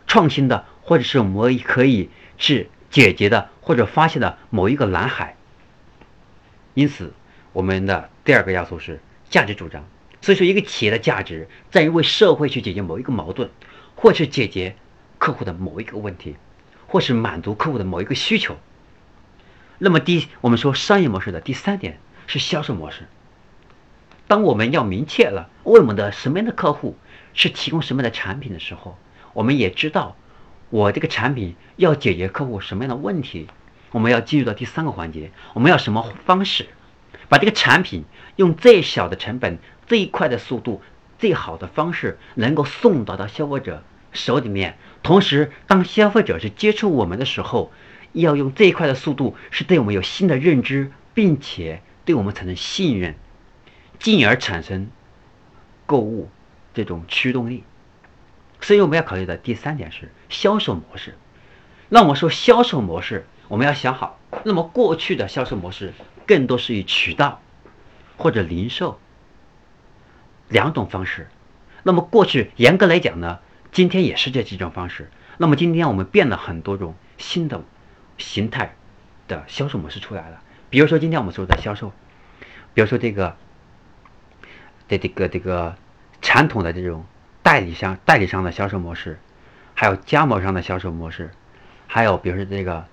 [0.06, 5.36] 创新的，或者是我们可以去解决的或者发现的某一个蓝海。
[6.74, 7.12] 因此，
[7.52, 9.84] 我们的第二个要素是价值主张。
[10.20, 13.50] 所以说，一个企业的价值在于为社会去解决某一个矛盾，
[13.94, 14.74] 或是解决
[15.18, 16.36] 客户的某一个问题，
[16.86, 18.56] 或是满足客户的某一个需求。
[19.78, 23.06] 那么，第我们说商业模式的第三点是销售模式。
[24.26, 26.96] 当我们要明确了为我们的什么样的客户
[27.34, 28.96] 是提供什么样的产品的时候，
[29.34, 30.16] 我们也知道
[30.74, 33.46] 我这个产品要解决客户什么样的问题。
[33.92, 36.66] 我们要进入到第三个环节，我们要什么方式
[37.28, 38.02] 把这个产品
[38.34, 40.82] 用最小的成本、最快的速度、
[41.16, 44.76] 最好的方式能够送到到消费者手里面？
[45.04, 47.70] 同时，当消费者是接触我们的时候，
[48.10, 53.14] 要用最快的速度，是对我们有新的认知，并且对我们产生信任。
[54.00, 54.90] 进而产生
[55.86, 56.28] 购物
[56.74, 57.62] 这种驱动力。
[58.60, 61.16] 所以我们要考虑的第三点是销售模式。
[61.88, 64.18] 那我们说销售模式，我们要想好。
[64.42, 65.94] 那么过去的销售模式
[66.26, 67.40] 更多是以渠道
[68.16, 68.98] 或者零售
[70.48, 71.28] 两种方式。
[71.84, 73.38] 那么过去严格来讲呢，
[73.70, 75.10] 今天也是这几种方式。
[75.38, 77.62] 那么今天我们变了很多种新的
[78.18, 78.74] 形态
[79.28, 80.42] 的销售模式出来了。
[80.68, 81.92] 比如说今天我们说的销售，
[82.74, 83.36] 比如说这个
[84.88, 85.76] 的这个这个
[86.22, 87.04] 传统的这种
[87.42, 89.20] 代理商代理商的销售模式，
[89.74, 91.30] 还有加盟商的销售模式，
[91.86, 92.86] 还有比如说这个。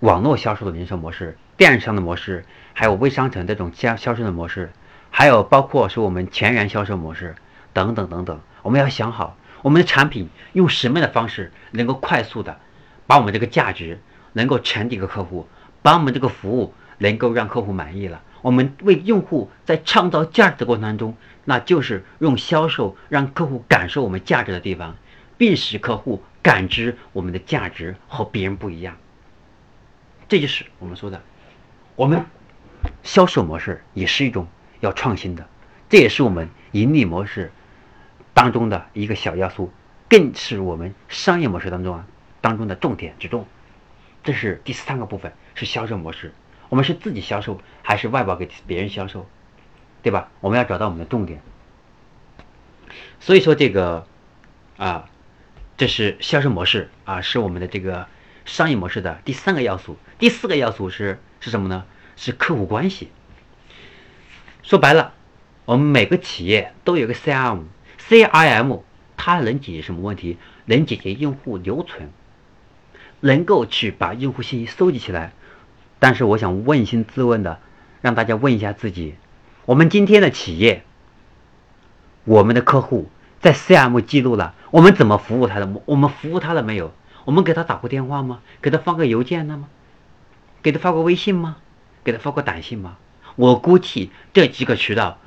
[0.00, 4.72] 网络销售的零售模式、电商的模式，还有微商城这种销销售的模式，
[5.10, 7.34] 还有包括说我们全员销售模式
[7.74, 12.58] 等等等等，我们要想好我们的产品用什么样的方式能够快速的
[13.06, 14.00] 把我们这个价值
[14.32, 15.46] 能够传递给客户，
[15.82, 18.22] 把我们这个服务能够让客户满意了。
[18.40, 24.96] 我们为用户在创造价值的过程当中，那就是用销售让客户感受我们价值的地方，
[25.40, 28.98] 并使客户感知我们的价值和别人不一样。
[30.28, 31.22] 这就是我们说的，
[31.96, 32.26] 我们
[33.02, 34.46] 销售模式也是一种
[34.80, 35.48] 要创新的，
[35.88, 37.50] 这也是我们盈利模式
[38.34, 39.72] 当中的一个小要素，
[40.10, 42.06] 更是我们商业模式当中啊
[42.42, 43.46] 当中的重点之重。
[44.22, 46.34] 这是第三个部分，是销售模式。
[46.68, 49.26] 我们是自己销售还是外包给别人销售，
[50.02, 50.28] 对吧？
[50.40, 51.40] 我们要找到我们的重点。
[53.20, 54.06] 所以说这个
[54.76, 55.09] 啊，
[55.80, 58.06] 这是销售模式啊，是我们的这个。
[58.44, 61.86] 商业模式的第三个要素，第四个要素是是什么呢？
[62.16, 63.10] 是客户关系。
[64.62, 65.14] 说白了，
[65.64, 68.82] 我们每个企业都有个 CRM，CRM
[69.16, 70.36] 它能解决什么问题？
[70.66, 72.10] 能解决用户留存，
[73.20, 75.32] 能够去把用户信息收集起来。
[75.98, 77.58] 但是我想问心自问的，
[78.02, 79.14] 让大家问一下自己：
[79.64, 80.82] 我们今天的企业，
[82.24, 83.08] 我们的客户
[83.40, 85.82] 在 CM 记录了，我们怎么服务他的？
[85.86, 86.92] 我们服务他了没有？
[87.24, 88.40] 我们给他打过电话吗？
[88.60, 89.68] 给他发过邮件了吗？
[90.62, 91.56] 给他发过微信吗？
[92.04, 92.98] 给他发过短信吗？
[93.36, 95.18] 我估计这几个渠道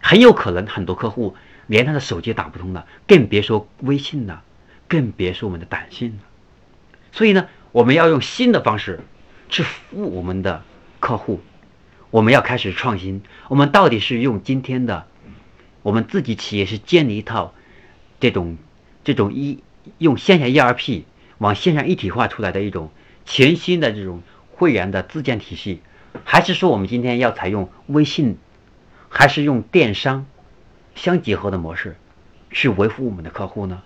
[0.00, 4.42] 很有可能很多客户连他的手机打不通了，更别说微信了，
[4.88, 6.18] 更别说我们的短信了。
[7.12, 9.00] 所以呢，我们要用新的方式
[9.48, 10.62] 去服务我们的
[11.00, 11.40] 客户。
[12.10, 13.22] 我们要开始创新。
[13.48, 15.06] 我们到底是用今天的
[15.86, 17.54] 我们自己企业是建立一套
[18.18, 18.58] 这种
[19.04, 19.62] 这种一。
[19.98, 21.04] 用线下 ERP
[21.38, 22.90] 往线上一体化出来的一种
[23.24, 24.20] 全新的这种
[24.50, 25.80] 会员的自建体系，
[26.24, 28.36] 还是说我们今天要采用微信，
[29.08, 30.26] 还是用电商
[30.96, 31.96] 相结合的模式
[32.50, 33.84] 去维护我们的客户呢？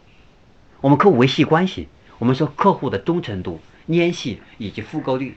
[0.80, 5.36] 我们客户维系关系，我们说客户的忠诚度、粘性以及复购率，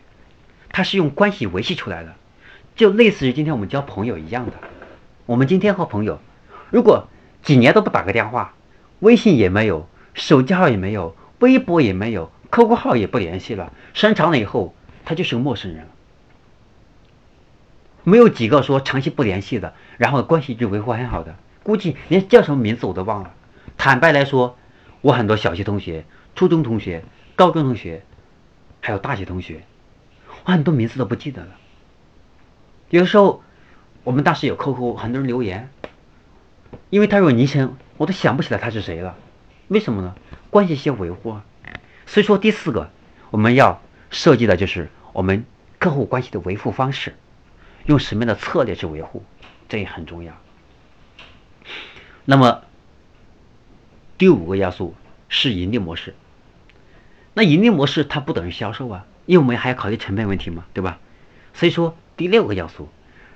[0.69, 2.15] 它是用关系维系出来的，
[2.77, 4.53] 就类似于今天我们交朋友一样的。
[5.25, 6.21] 我们今天和朋友，
[6.73, 7.07] 如果
[7.43, 8.55] 几年都不打个电话，
[8.99, 9.87] 微信也没有。
[10.15, 13.71] 手机号也没有，微博也没有，，QQ 号也不联系了。
[13.93, 14.73] 时间长了以后，
[15.05, 15.87] 他就是个陌生人了。
[18.03, 23.35] 没有几个说长期不联系的，然后关系就维护很好的，估计连叫什么名字我都忘了。
[23.77, 24.57] 坦白来说，
[25.01, 26.05] 我很多小学同学、
[26.35, 27.03] 初中同学、
[27.35, 28.03] 高中同学，
[28.81, 29.61] 还有大学同学，
[30.45, 31.51] 我很多名字都不记得了。
[32.89, 33.43] 有的时候，
[34.03, 35.69] 我们当时有 QQ，，很多人留言，
[36.89, 39.17] 因为他有昵称，我都想不起来他是谁了。
[39.67, 40.15] 为什么呢？
[40.49, 41.45] 关系先维护啊。
[42.05, 42.89] 所以说，第四个
[43.31, 45.45] 我们要设计的就是我们
[45.79, 47.15] 客户关系的维护方式，
[47.85, 49.23] 用什么样的策略去维护，
[49.69, 50.33] 这也很重要。
[52.25, 52.61] 那么
[54.17, 54.95] 第五个要素
[55.29, 56.13] 是盈利模式。
[57.33, 60.99] 那盈利模式它不等于销售啊，因为我们还要考虑成本问题嘛，对吧？
[61.53, 62.89] 所以说第六个要素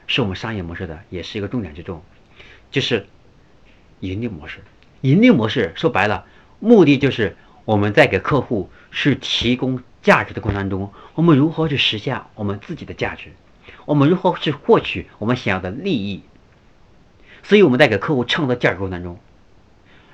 [0.05, 2.03] 是我们商业模式的，也是一个重点之重，
[2.69, 3.07] 就是
[3.99, 4.59] 盈利模式。
[5.01, 6.25] 盈利模式说白了，
[6.59, 13.31] 目的就是我们在给客户是提供价值的过程当中，我们如何去实现我们自己的价值，
[13.85, 16.23] 我们如何去获取我们想要的利益。
[17.43, 19.19] 所以我们在给客户创造价值过程当中，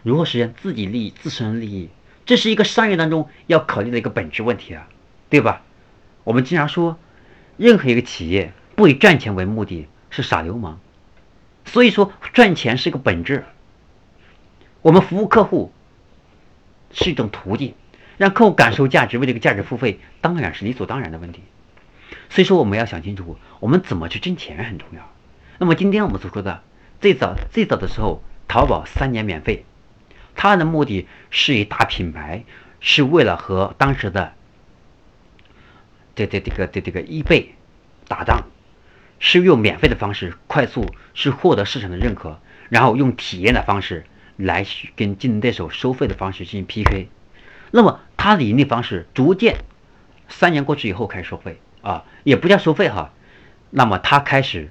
[0.03, 1.89] 如何实现自己利益、自身利益，
[2.25, 4.87] 这是一个商业当中要考虑的一个本质问题啊，
[5.29, 5.61] 对吧？
[6.25, 6.99] 我们经常说，
[7.57, 10.79] 任何一个企业不以赚钱为目的是耍流氓，
[11.65, 13.45] 所以说赚钱是个本质。
[14.83, 15.71] 我们服务客户
[16.91, 17.73] 是一种途径，
[18.17, 21.41] 让客户感受价值，为这个价值付费，当然是理所当然的问题。
[22.29, 25.09] 所以说，我们要想清楚，我们怎么去挣钱很重要。
[25.57, 26.61] 那么，今天我们所说的
[26.99, 29.63] 最早最早的时候，淘宝三年免费，
[30.35, 32.43] 它的目的是以大品牌，
[32.81, 34.33] 是为了和当时的
[36.13, 37.55] 这这这个这这个易贝
[38.09, 38.47] 打仗，
[39.17, 44.05] 是用免费的方式快速是获得市场的认可，然后用体验的方式
[44.37, 44.65] 来
[44.95, 47.09] 跟竞争对手收费的方式进行 PK。
[47.71, 49.57] 那么它的盈利方式逐渐
[50.27, 53.13] 三年过去以后开始收费啊，也不叫收费哈。
[53.69, 54.69] 那么他开始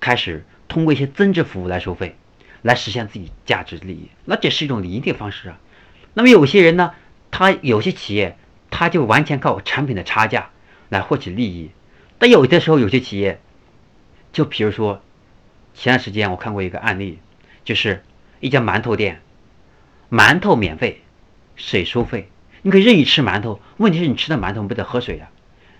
[0.00, 2.16] 开始通过一些增值服务来收费，
[2.62, 4.08] 来实现自己价值利益。
[4.24, 5.58] 那这是一种盈利方式啊。
[6.14, 6.92] 那么有些人呢，
[7.30, 8.36] 他有些企业
[8.70, 10.50] 他就完全靠产品的差价
[10.88, 11.70] 来获取利益。
[12.18, 13.40] 但有的时候有些企业，
[14.32, 15.02] 就比如说
[15.74, 17.18] 前段时间我看过一个案例，
[17.64, 18.02] 就是
[18.42, 19.20] 一家馒头店，
[20.10, 21.00] 馒头免费，
[21.54, 22.28] 水收费，
[22.62, 23.60] 你可以任意吃馒头。
[23.76, 25.28] 问题是你吃的馒头不得喝水呀？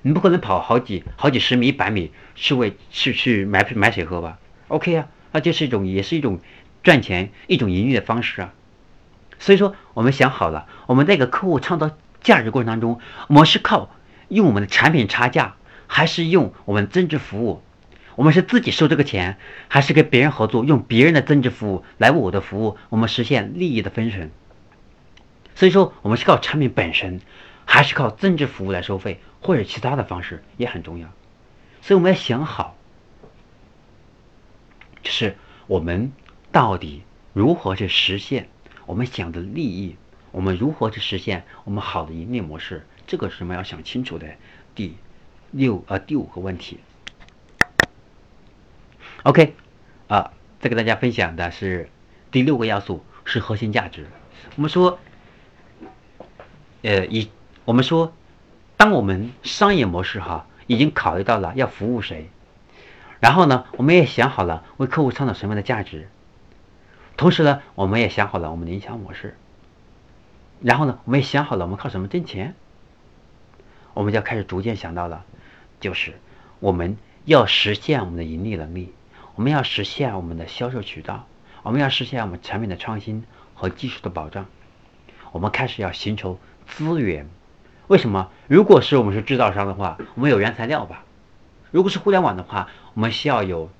[0.02, 6.38] 你不可能跑好几好几十米、一百米去为去去买买水喝吧？OK 啊，那就是一种也是一种
[6.84, 8.54] 赚钱一种盈利的方式啊。
[9.40, 13.90] 所以说，我们想好了，我们在给客户创造价值过程当中，我们是靠
[14.28, 15.56] 用我们的产品差价，
[15.88, 17.60] 还是用我们增值服务？
[18.16, 24.30] 我们是自己收这个钱，还是跟别人合作，用别人的增值服务来为我的服务，我们实现利益的分成？
[25.54, 27.20] 所以说，我们是靠产品本身，
[27.64, 29.20] 还是靠增值服务来收费？
[29.40, 31.08] 或者其他的方式也很重要，
[31.80, 32.76] 所以我们要想好，
[35.02, 36.12] 就是我们
[36.52, 38.48] 到底如何去实现
[38.86, 39.96] 我们想的利益，
[40.30, 44.28] 我们如何去实现我们好的盈利模式，这个是我们要想清楚的
[44.76, 44.94] 第
[45.50, 46.78] 六呃第五个问题。
[49.24, 49.54] OK，
[50.08, 51.88] 啊，再给大家分享的是
[52.30, 54.06] 第六个要素是核心价值。
[54.56, 54.98] 我们说，
[56.82, 57.30] 呃，以
[57.64, 58.12] 我们说。
[58.74, 62.28] 当我们商业模式哈已经考虑到了要服务谁，
[63.20, 66.08] 然后呢，我们也想好了为客户创造什么样的价值，
[67.16, 69.36] 同时呢，我们也想好了我们的营销模式，
[70.60, 72.56] 然后呢，我们也想好了我们靠什么挣钱，
[73.94, 75.24] 我们就要开始逐渐想到了，
[75.78, 76.14] 就是
[76.58, 78.92] 我们要实现我们的盈利能力，
[79.34, 81.26] 我们要实现我们的销售渠道，
[81.62, 84.46] 我们要实现我们产品的创新和技术的保障，
[85.32, 87.28] 我们开始要寻求资源。
[87.88, 88.30] 为什么？
[88.46, 91.04] 如果是我们是制造商的话，我们有原材料吧；
[91.70, 93.70] 如果是互联网的话，我们需要有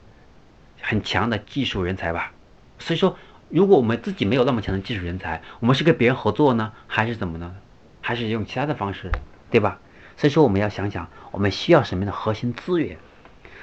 [0.81, 2.33] 很强的技术人才吧。
[2.79, 3.17] 所以说，
[3.49, 7.55] 如果我们自己没有那么强的技术人才，我们是跟别人合作呢，还是怎么呢？
[8.01, 9.11] 还是用其他的方式，
[9.51, 9.79] 对吧？
[10.17, 12.97] 所以说，我们要想想我们需要什么样的核心资源。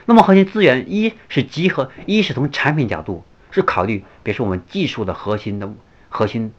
[0.10, 5.72] 那么，核心资源一是集合，一是从产品角度是考虑，比如说我们技术的核心的
[6.10, 6.52] 核心，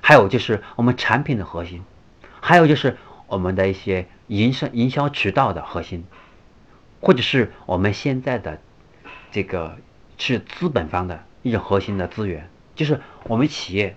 [0.00, 1.84] 还有就是我们产品的核心。
[2.40, 2.96] 还有就是
[3.28, 6.04] 我们的一些营销营销渠道的核心，
[7.00, 8.60] 或者是我们现在的
[9.30, 9.78] 这个
[10.18, 13.94] 是资本方的一种核心的资源，就是我们企业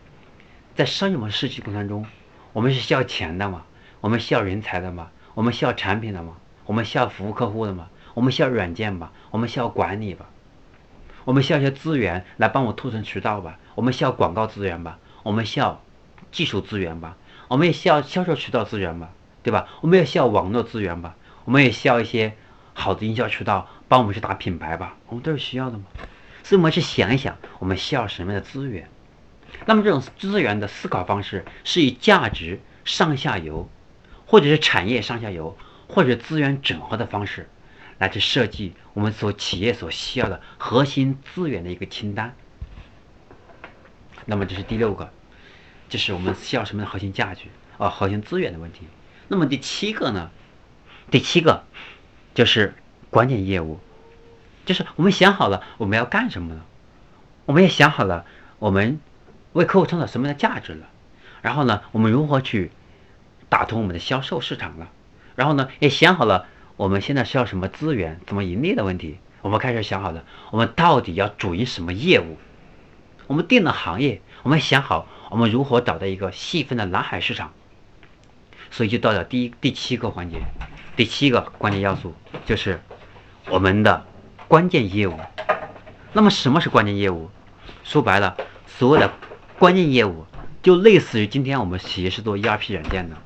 [0.76, 2.06] 在商业模式过程当中，
[2.54, 3.64] 我们是需要钱的嘛？
[4.02, 5.10] 我们需要人才的嘛？
[5.34, 6.38] 我们需要产品的嘛？
[6.68, 7.88] 我们需要服务客户的嘛？
[8.14, 9.12] 我们需要软件吧？
[9.32, 10.28] 我们需要管理吧？
[11.26, 13.60] 我们需要一些资源来帮我拓展渠道吧？
[13.76, 14.98] 我们需要广告资源吧？
[15.24, 15.82] 我们需要
[16.32, 17.18] 技术资源吧？
[17.48, 19.10] 我们也需要销售渠道资源吧，
[19.44, 19.68] 对吧？
[19.82, 22.34] 我们也需要网络资源吧，我们也需要一些
[22.74, 25.86] 好的营销渠道帮我们去打品牌吧，我们都是需要的嘛。
[26.44, 28.88] 所以我们去想一想，我们需要什么样的资源？
[29.66, 33.70] 那么这种资源的思考方式是以价值上下游，
[34.26, 37.50] 或者是产业上下游，或者资源整合的方式
[38.00, 42.34] 来去设计我们所企业所需要的核心资源的一个清单。
[44.26, 45.12] 那么这是第六个。
[45.90, 47.46] 就是我们需要什么样的核心价值
[47.80, 48.82] 啊，核心资源的问题。
[49.28, 50.30] 那么第七个呢？
[51.10, 51.64] 第七个
[52.36, 52.76] 就是
[53.10, 53.80] 关键业务，
[54.68, 56.62] 就是我们想好了我们要干什么呢？
[57.48, 58.28] 我们也想好了
[58.60, 59.00] 我们
[59.54, 60.88] 为客户创造什么样的价值了。
[61.42, 62.70] 然后呢，我们如何去
[63.50, 64.92] 打通我们的销售市场了？
[65.36, 66.46] 然后呢，也想好了
[66.80, 69.18] 我们现在需要什么资源，怎么盈利的问题。
[69.42, 72.38] 我们开始想好了，我们到底要主营什么业务？
[73.28, 75.06] 我们定了行业，我们想好。
[75.30, 77.52] 我们如何找到一个细分的蓝海市场？
[78.72, 80.42] 所以就到了第一第七个环节，
[80.96, 82.16] 第七个关键要素
[82.46, 82.80] 就是
[83.50, 84.06] 我们的
[84.48, 85.20] 关键业务。
[86.14, 87.30] 那么什么是关键业务？
[87.84, 89.12] 说白了，所有的
[89.58, 90.26] 关键业务
[90.64, 93.18] 就类似于今天我们企业是做 ERP 软件的。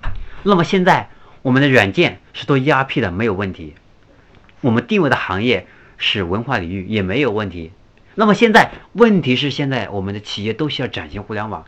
[0.41, 1.08] 那么现在
[1.44, 3.76] 我们的软件是做 ERP 的没有问题，
[4.62, 5.68] 我们定位的行业
[5.98, 7.74] 是文化领域也没有问题。
[8.16, 11.66] 那么现在问题是现在我们的企业都需要展现互联网。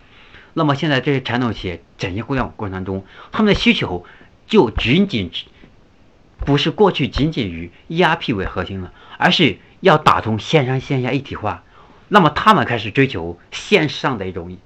[0.54, 4.06] 那么现在这些传统企业展现互联网过程当中，他们的需求
[4.48, 5.30] 就仅仅
[6.38, 11.66] 不是过去仅仅于 ERP 为核心了，而是要打通线上线下一体化。
[12.08, 14.58] 那么他们开始追求线上的一种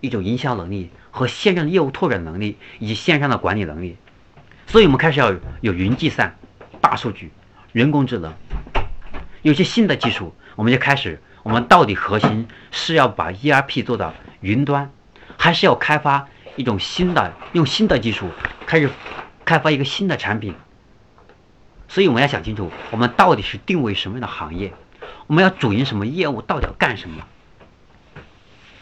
[0.00, 3.96] 一种营销能力和线上的业务拓展能力以及线上的管理能力。
[4.66, 6.36] 所以我们开始要有云计算、
[6.80, 7.30] 大数据、
[7.72, 8.34] 人工智能、
[9.42, 14.90] 有些新的技术，我们就开始，我们到底核心是要把 ERP 做到云端，
[15.36, 18.30] 还是要开发一种新的，用新的技术
[18.66, 18.90] 开始
[19.44, 20.54] 开发一个新的产品？
[21.86, 24.72] 所以我们要想清楚，我们到底是定位什么样的行业，
[25.28, 27.22] 我们要主营什么业务，到底要干什么？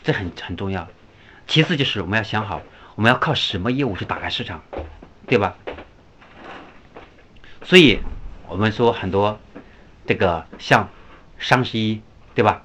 [0.03, 0.89] 这很很重要。
[1.47, 2.63] 其次就是我们要想好，
[2.95, 4.63] 我们要靠什么业务去打开市场，
[5.27, 5.55] 对吧？
[7.65, 8.01] 所以，
[8.49, 9.41] 我们说很多
[10.05, 10.91] 这个像
[11.39, 12.03] 双十一，
[12.35, 12.65] 对吧？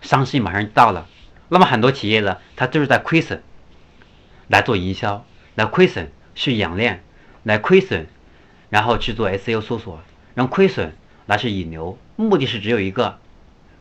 [0.00, 1.06] 双十一马上到了，
[1.48, 3.42] 那么很多企业呢，它就是在亏损，
[4.48, 7.04] 来做营销，来亏损去养链，
[7.42, 8.06] 来亏损，
[8.70, 10.00] 然后去做 SEO 搜索，
[10.34, 13.18] 让亏损来去引流，目的是只有一个，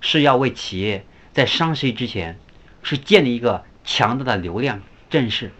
[0.01, 2.37] 是要为企业在双十一之前
[2.83, 5.53] 是建立一个强大的流量阵势，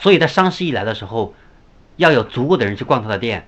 [0.00, 1.34] 所以在双十一来的时候。
[1.96, 3.46] 要有足够的人去逛他的店，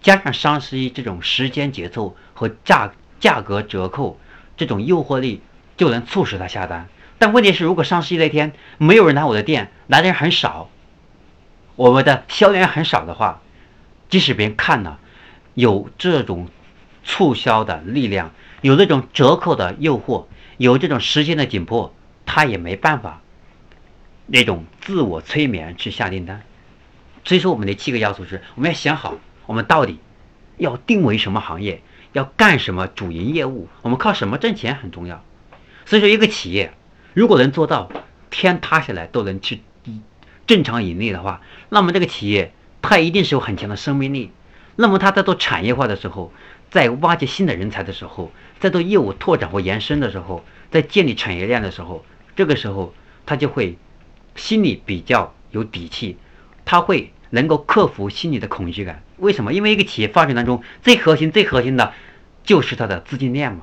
[0.00, 4.18] 加上双十一这种时间节奏和价价格折扣
[4.56, 5.42] 这种诱惑力，
[5.76, 6.88] 就能促使他下单。
[7.18, 10.70] 但问题是，如果双十一那天没有人来我的店，来的人很少，
[11.76, 13.42] 我们的销量很少的话，
[14.08, 14.98] 即使别人看了，
[15.54, 16.48] 有这种
[17.04, 18.32] 促销的力量，
[18.62, 20.24] 有这种折扣的诱惑，
[20.56, 23.20] 有这种时间的紧迫，他也没办法
[24.26, 26.42] 那种自我催眠去下订单。
[27.24, 29.16] 所以说，我们的七个要素是，我们要想好，
[29.46, 29.98] 我们到底
[30.56, 35.22] 要定为什么行业，要干什么主营业务，我们靠什么挣钱很重要。
[35.84, 36.72] 所以说，一个企业
[37.12, 37.90] 如果能做到
[38.30, 39.60] 天塌下来都能去
[40.46, 44.32] 正常盈利的话，那么这个企业它一定是有很强的生命力。
[44.76, 46.32] 那么它在做产业化的时候，
[46.70, 52.04] 在挖掘新的人才的时候，在做业务拓展或延伸的时候，在建立产业链的时候，
[52.34, 52.94] 这个时候
[53.26, 53.76] 他就会
[54.36, 56.16] 心里比较有底气。
[56.64, 59.52] 他会能够克服心理的恐惧感，为什么？
[59.52, 61.92] 因为一个企业发展当中最核心、最核心的，
[62.44, 63.62] 就是它的资金链嘛。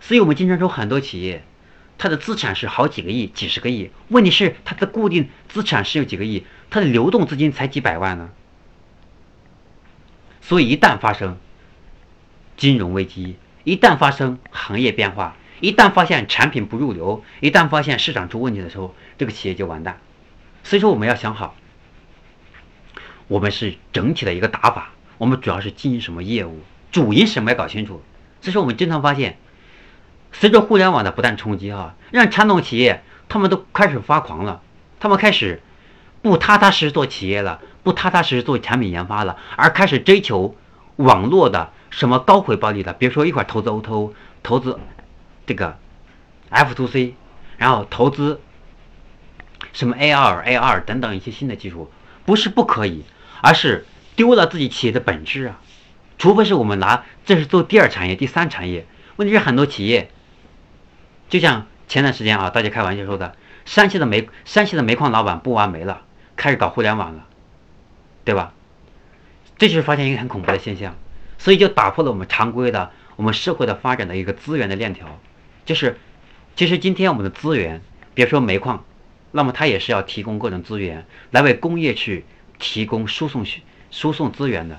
[0.00, 1.44] 所以我们经常说，很多企业，
[1.98, 8.30] 它的资产是好几个亿、几十个亿，问题是它的固定资产是有几个亿，它的流动资金才几百万呢。
[10.40, 11.38] 所以一旦发生
[12.56, 20.00] 金融危机，一旦发生行业变化，一旦发现产品不入流，一旦发现市场出问题的时候，这个企业就完蛋。
[20.64, 21.56] 所以说，我们要想好。
[23.28, 26.60] 我们是整体的一个打法，我们主要是经营什么业务，
[26.90, 28.02] 主营什么要搞清楚。
[28.40, 29.38] 所以说，我们经常发现，
[30.32, 34.60] 随着互联网的不断冲击，哈，让传统企业他们都开始发狂了，
[34.98, 35.62] 他们开始
[36.20, 40.56] 不踏踏实实做企业了，不踏踏实实做产品研发了，而开始追求
[40.96, 44.12] 网络的什么高回报率的，比如说一会儿投资 O2O，
[44.42, 44.78] 投资
[45.46, 45.78] 这个
[46.50, 47.14] F to C，
[47.56, 48.40] 然后投资
[49.72, 51.90] 什么 AR、AR 等等一些新的技术，
[52.24, 53.04] 不是不可以。
[53.44, 55.60] 而是丢了自己企业的本质啊！
[56.16, 58.86] 除非是我们拿这是做第二产业、第三产业。
[59.16, 60.10] 问题是很多企业，
[61.28, 66.02] 就像前段时间啊，大家开玩笑说的，山西的煤山西的煤矿老板不挖煤了，
[66.36, 67.26] 开始搞互联网了，
[68.24, 68.52] 对吧？
[69.58, 70.94] 这就是发现一个很恐怖的现象，
[71.38, 75.18] 所以就打破了我们常规的我们社会的发展的一个资源的链条。
[75.66, 75.98] 就是，
[76.54, 77.82] 其实今天我们的资源，
[78.14, 78.84] 别说煤矿，
[79.32, 82.24] 那么它也是要提供各种资源来为工业去。
[82.58, 83.44] 提供输送
[83.90, 84.78] 输送资源的，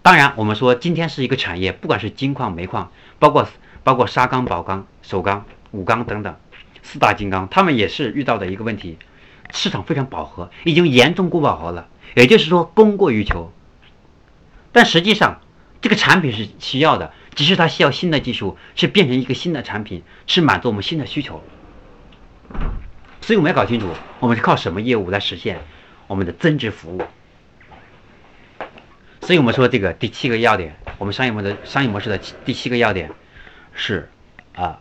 [0.00, 3.48] 当然，我们说今天是一个产业，不管是金矿、煤矿，包括
[3.82, 6.36] 包括沙钢、宝钢、首钢、武钢等等
[6.84, 8.96] 四大金刚，他们也是遇到的一个问题，
[9.52, 11.88] 市场非常饱和，已经严重过饱和了。
[12.14, 13.52] 也就是说，供过于求。
[14.70, 15.40] 但实际上，
[15.80, 21.42] 这个产品是需要的，只是它需要新的技术，是变成一个新的产品，是满足我们新的需求。
[23.24, 23.88] 所以我们要搞清楚，
[24.20, 25.58] 我们是靠什么业务来实现。
[26.06, 27.02] 我们的增值服务，
[29.22, 33.10] 所以我们说这个第七个要点，我们商业模的商业模式的第七个要点
[33.72, 34.10] 是
[34.54, 34.80] 啊，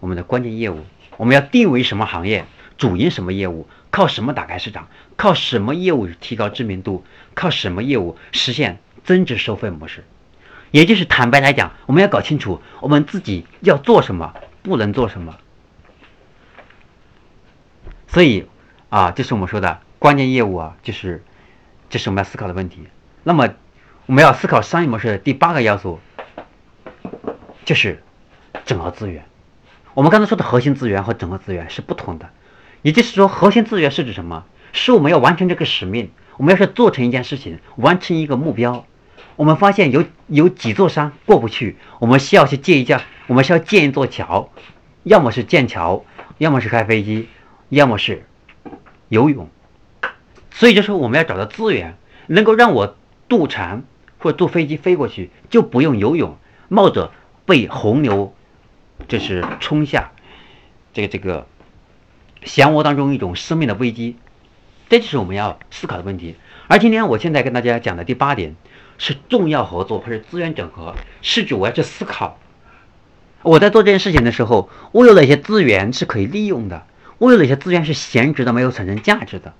[0.00, 0.84] 我们的关键业务，
[1.16, 10.02] 我们要定为什么行业，主营什么业务，靠什么打开市场，靠什么业务提高知名度，靠什么业务实现增值收费模式，
[10.72, 14.34] 也就是坦白来讲，我们要搞清楚我们自己要做什么，
[14.64, 15.36] 不能做什么。
[18.14, 18.46] 所以
[18.90, 19.80] 啊，这是我们说的。
[19.98, 21.24] 关键业务啊，就是
[21.90, 22.86] 这是我们要思考的问题。
[23.24, 23.48] 那么，
[24.06, 25.98] 我们要思考商业模式的第八个要素，
[27.64, 28.04] 就是
[28.64, 29.24] 整合资源。
[29.94, 32.30] 我们刚才说的核心资源和整合资源是不同的。
[32.82, 34.44] 也就是说，核心资源是指什么？
[34.72, 38.86] 是我们要完成这个使命，我们要是做成一件事情，完成一个目标。
[39.34, 44.50] 我们发现有有几座山过不去，我们需要去建一架，我们需要建一座桥，
[45.02, 46.04] 要么是建桥，
[46.38, 47.28] 要么是开飞机，
[47.74, 48.24] 要么是
[49.08, 49.48] 游泳。
[50.50, 51.96] 所以就说我们要找到资源，
[52.28, 52.96] 能够让我
[53.28, 53.82] 渡船
[54.18, 56.36] 或者坐飞机飞过去，就不用游泳，
[56.68, 57.10] 冒着
[57.44, 58.32] 被洪流
[59.08, 60.12] 就是冲下
[60.92, 61.46] 这个这个
[62.44, 64.16] 漩涡当中一种生命的危机，
[64.88, 66.36] 这就是我们要思考的问题。
[66.68, 68.54] 而今天我现在跟大家讲的第八点
[68.96, 72.38] 是重要合作或者资源整合，是指我要去思考，
[73.42, 76.86] 我在做这件事情的时候，我有哪些资源是可以利用的，
[77.24, 79.54] 我有哪些资源是闲置的，没有产生价值的，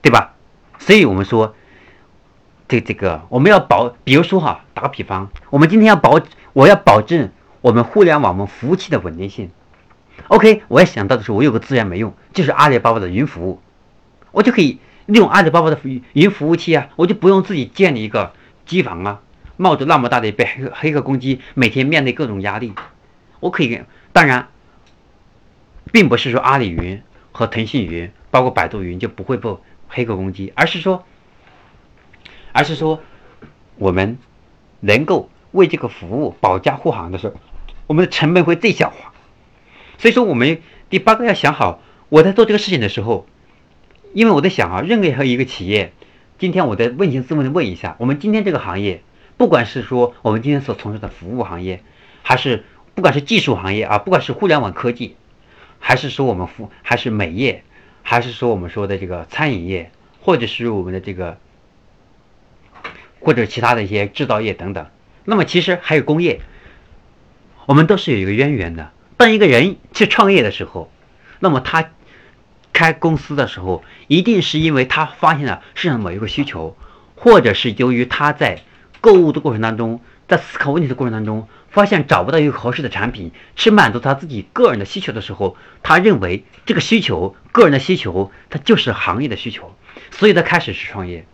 [0.00, 0.34] 对吧？
[0.78, 1.54] 所以我们说，
[2.68, 6.20] 这这个我们要保，比如说哈，打个比方，我们今天要保，
[6.52, 7.30] 我要保证
[7.60, 9.50] 我们互联网我们服务器的稳定性。
[10.28, 13.60] OK，我要想到的是，我有个资源没用，就是阿里巴巴的云服务，
[14.30, 14.78] 我就可以。
[15.06, 15.76] 利用阿里巴巴的
[16.12, 18.32] 云服务器啊，我就不用自己建立一个
[18.66, 19.20] 机房啊，
[19.56, 22.72] 冒着那么大的被黑黑客攻击，每天面对各种压力，
[23.40, 23.82] 我可以。
[24.12, 24.46] 当然，
[25.92, 31.04] 并不是说阿里云和腾讯云，包括百度云就不会被黑客攻击，而是说，
[32.50, 33.00] 而是说，
[33.76, 34.18] 我们
[34.80, 37.34] 能够为这个服务保驾护航的时候，
[37.86, 39.12] 我们的成本会最小化。
[39.98, 43.26] 所以说，我们第八个要想好，我在做这个事情的时候。
[44.14, 45.94] 因为我在想啊，任何一个企业，
[46.38, 49.00] 今天我在问心自问的问一下，我们今天这个行业，
[49.38, 51.82] 不管是说我们今天所从事的服务行业，
[52.22, 55.16] 还是不管是技术行业啊，不管是互联网科技，
[55.82, 57.62] 还是说我们服还是美业，
[58.02, 59.90] 还是说我们说的这个餐饮业，
[60.22, 61.36] 或者是我们的这个
[63.20, 64.86] 或者其他的一些制造业等等，
[65.26, 66.40] 那么其实还有工业，
[67.66, 68.92] 我们都是有一个渊源的。
[69.18, 70.90] 当一个人去创业的时候，
[71.40, 71.90] 那么他。
[72.74, 76.74] 开公司的时候，一定是因为他发现了市场某一个需求，
[77.16, 78.62] 或者是由于他在
[79.02, 80.00] 购物的过程当中，
[80.32, 89.74] 在思考问题的过程当中，发现找不到一个合适的产品，去满足他自己个人的需求的时候，他认为这个需求，个人的需求，它就是行业的需求，
[90.10, 91.26] 所以他开始去创业。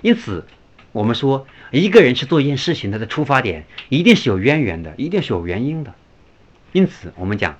[0.00, 0.46] 因此，
[0.92, 5.92] 我们说一个人去做一件事情，他的出发点一定是有渊源的，一定是有原因的。
[6.72, 7.58] 因此，我们讲。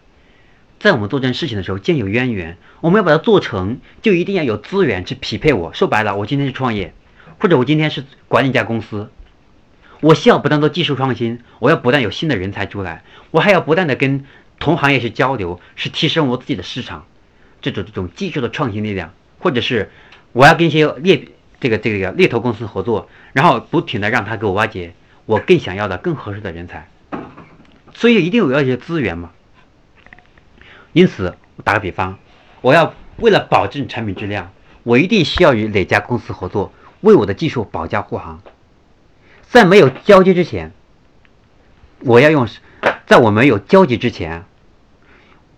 [0.81, 5.53] 在我们做这件事情的时候，见有渊源，我们要把它做成，就一定要有资源去匹配。
[5.53, 6.95] 我说白了，我今天是创业，
[7.41, 9.11] 或者我今天是管理一家公司，
[10.01, 14.25] 我需要不断做技术创新，我要不断有新的人才出来，我还要不断的跟
[14.59, 17.07] 同行业去交流，是提升我自己的市场，
[17.61, 19.91] 这种这种技术的创新力量，或者是
[20.33, 21.29] 我要跟一些猎
[21.61, 24.95] 这个这个猎头公司合作，然后不停的让他给我挖掘
[25.27, 26.89] 我更想要的更合适的人才，
[27.93, 29.33] 所以一定有要一些资源嘛。
[30.93, 32.19] 因此，打个比方，
[32.61, 34.53] 我要为了保证产品质量，
[34.85, 38.41] 我一定需要与哪家公司合作，为我的技术保驾护航。
[39.51, 40.73] 在没有交接之前，
[42.01, 42.47] 我要用，
[43.07, 44.45] 在我没有交集之前，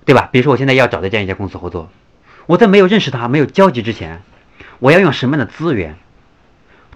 [0.05, 0.29] 对吧？
[0.31, 1.91] 比如说，我现在要找的这样一家公司合作，
[2.47, 4.23] 我在没有认识他、没有交集之前，
[4.79, 5.97] 我要用什么样的资源？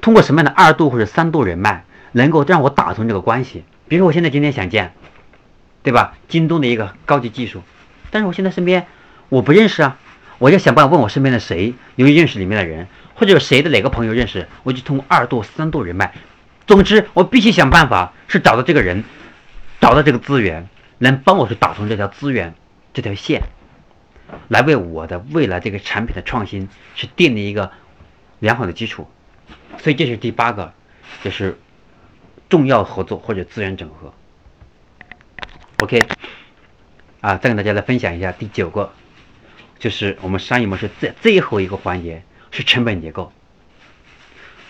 [0.01, 3.65] 通过什么样的二度或者三度人脉，能够让我打通这个关系？
[3.89, 4.95] 比如说，我现在今天想见，
[5.83, 6.15] 对吧？
[6.29, 7.63] 京东的一个高级技术。
[8.11, 8.87] 但是我现在身边
[9.29, 9.99] 我不认识啊，
[10.39, 16.15] 我就想办法问我身边的谁由于认识里面的人，或者谁的哪个朋友认识，我就通过二度、三度人脉。
[16.67, 19.05] 总之，我必须想办法是找到这个人，
[19.81, 22.55] 找到这个资源，能帮我去打通这条资源
[22.93, 23.43] 这条线，
[24.49, 27.71] 来为我的未来这个产品的创新去奠定一个
[28.39, 29.11] 良好的基础。
[29.79, 30.73] 所以这是第八个，
[31.23, 31.59] 就是
[32.49, 34.13] 重要合作或者资源整合。
[35.79, 36.03] OK。
[37.21, 38.93] 啊，再跟大家来分享一下第九个，
[39.79, 43.33] 就是我们商业模式最最后一个环节是成本结构。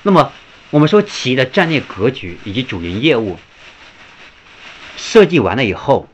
[0.04, 0.32] 那么
[0.74, 3.36] 我们说企业的战略格局以及主营业务
[4.96, 6.08] 设计完了以后，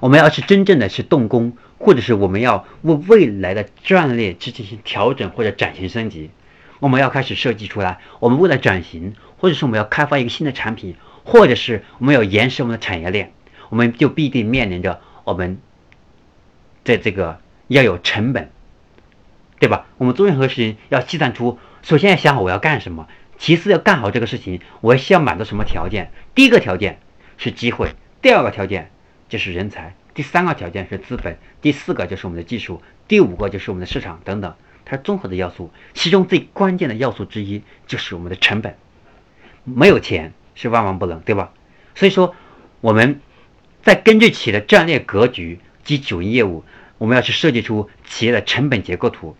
[0.00, 6.28] 我们要是真正的是动工，或者是我们要为未来的战略去进行调整或者转型升级，
[6.78, 8.00] 我们要开始设计出来。
[8.20, 10.94] 我们为了转型，或者是我们要开发一个新的产品，
[11.24, 13.32] 或者是我们要延伸我们的产业链，
[13.70, 15.58] 我们就必定面临着我们。
[16.84, 18.50] 在这个要有成本，
[19.58, 19.86] 对吧？
[19.96, 23.08] 我们做任何事情要计算出，首先要想好我要干什么，
[23.42, 26.12] 其次要干好这个事情，我需要满足什么条件？
[26.32, 27.00] 第一个条件
[27.38, 27.88] 是机会，
[28.22, 28.92] 第二个条件
[29.28, 35.72] 就是人才，第三个条件是资本，第四个就是我们的技术，第五个就是我们的市场等等，它综合的要素。
[35.92, 38.76] 其中最关键的要素之一就是我们的成本，
[39.64, 41.52] 没有钱是万万不能，对吧？
[41.96, 42.36] 所以说，
[42.80, 43.20] 我们
[43.82, 45.58] 在根据企业的战略格局。
[45.84, 46.64] 及主营业务，
[46.96, 49.36] 我们要去设计出企业的成本结构图，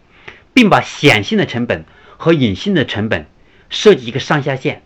[0.53, 1.84] 并把显性的成本
[2.16, 3.26] 和隐性的成本
[3.72, 4.82] 设计一个上下限，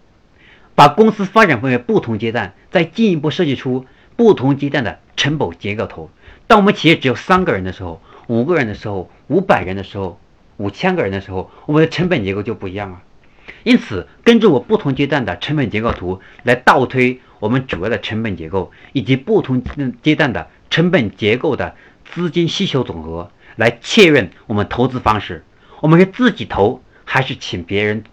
[0.74, 3.84] 把公司发展分为不同阶段，再进一步设计出
[4.16, 6.08] 不同阶段的成本结构图。
[6.46, 10.18] 当我们企业只有三个人的时候，五个人的时候，五百人的时候，
[10.56, 13.02] 五千个人的时候，我们的成本结构就不一样了。
[13.64, 17.20] 因此，根据我不同阶段的成本结构图来倒推。
[17.38, 19.62] 我们主要的成本结构以及不同
[20.02, 21.76] 阶段的成本结构的
[22.06, 25.44] 资金需求总额，来确认我们投资方式。
[25.82, 28.04] 我们是自己投，还是请别人，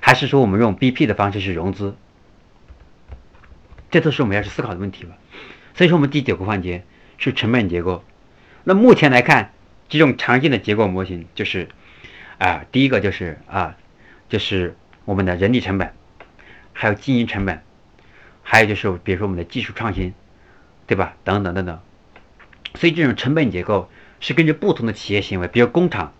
[0.00, 1.94] 还是说我们用 BP 的方式去融资？
[3.90, 5.16] 这都是我们要去思考的问题吧。
[5.74, 6.84] 所以说，我们第九个环节
[7.18, 8.04] 是成本结构。
[8.64, 9.52] 那目前来看，
[9.88, 11.68] 几种常见的结构模型就是，
[12.38, 13.76] 啊，第一个就是啊，
[14.28, 15.92] 就是我们的人力成本，
[16.72, 17.62] 还有经营成本，
[18.42, 20.14] 还有就是比如说我们的技术创新，
[20.86, 21.16] 对吧？
[21.24, 21.80] 等等等等。
[22.74, 23.90] 所以这种成本结构
[24.20, 26.12] 是根据不同的企业行为，比如工厂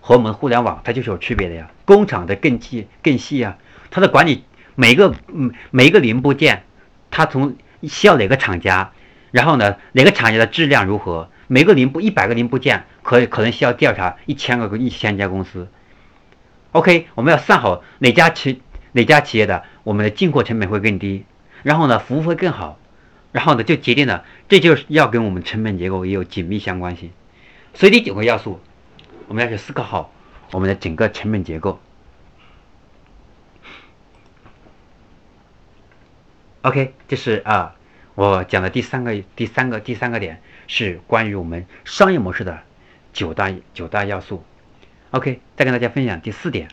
[0.00, 1.70] 和我们互联网，它就是有区别的呀。
[1.84, 3.58] 工厂的更细更细啊，
[3.90, 4.44] 它的管理
[4.74, 6.64] 每个嗯每一个零部件。
[7.12, 8.92] 它从需要哪个厂家，
[9.32, 11.28] 然后呢，哪个厂家的质量如何？
[11.48, 15.66] 每个零部一百个零部件，可可能需要调查一千个一千家公司。
[16.70, 21.24] OK，我们要算好哪家企哪家企业的我们的进货成本会更低，
[21.64, 22.78] 然后呢，服务会更好，
[23.32, 27.10] 然后呢，就决定了这就是要跟我们成本结构也有紧密相关性。
[27.74, 28.60] 所以第九个要素，
[29.30, 30.12] 我们要去思考好
[30.50, 31.78] 我们的整个成本结构。
[36.62, 37.76] OK，这是啊，
[38.16, 42.58] 我讲的第三个、第三个、第三个点是关于我们商业模式的
[43.12, 44.42] 九大九大要素。
[45.12, 46.68] OK，再跟大家分享第四点。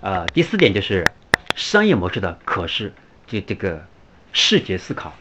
[0.00, 1.06] 呃，第四点就是
[1.54, 2.92] 商业模式的可视，
[3.28, 3.86] 就这个
[4.32, 5.14] 视觉思考。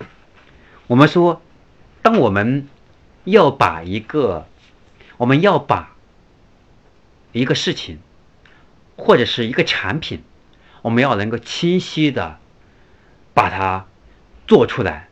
[0.88, 1.44] 我们说，
[2.02, 2.68] 当我们
[3.24, 4.48] 要把一个，
[5.18, 5.96] 我们要把
[7.38, 8.00] 一个事情
[8.96, 10.24] 或者是一个产品，
[10.82, 12.40] 我们要能够清晰的。
[13.38, 13.86] 把它
[14.48, 15.10] 做出来，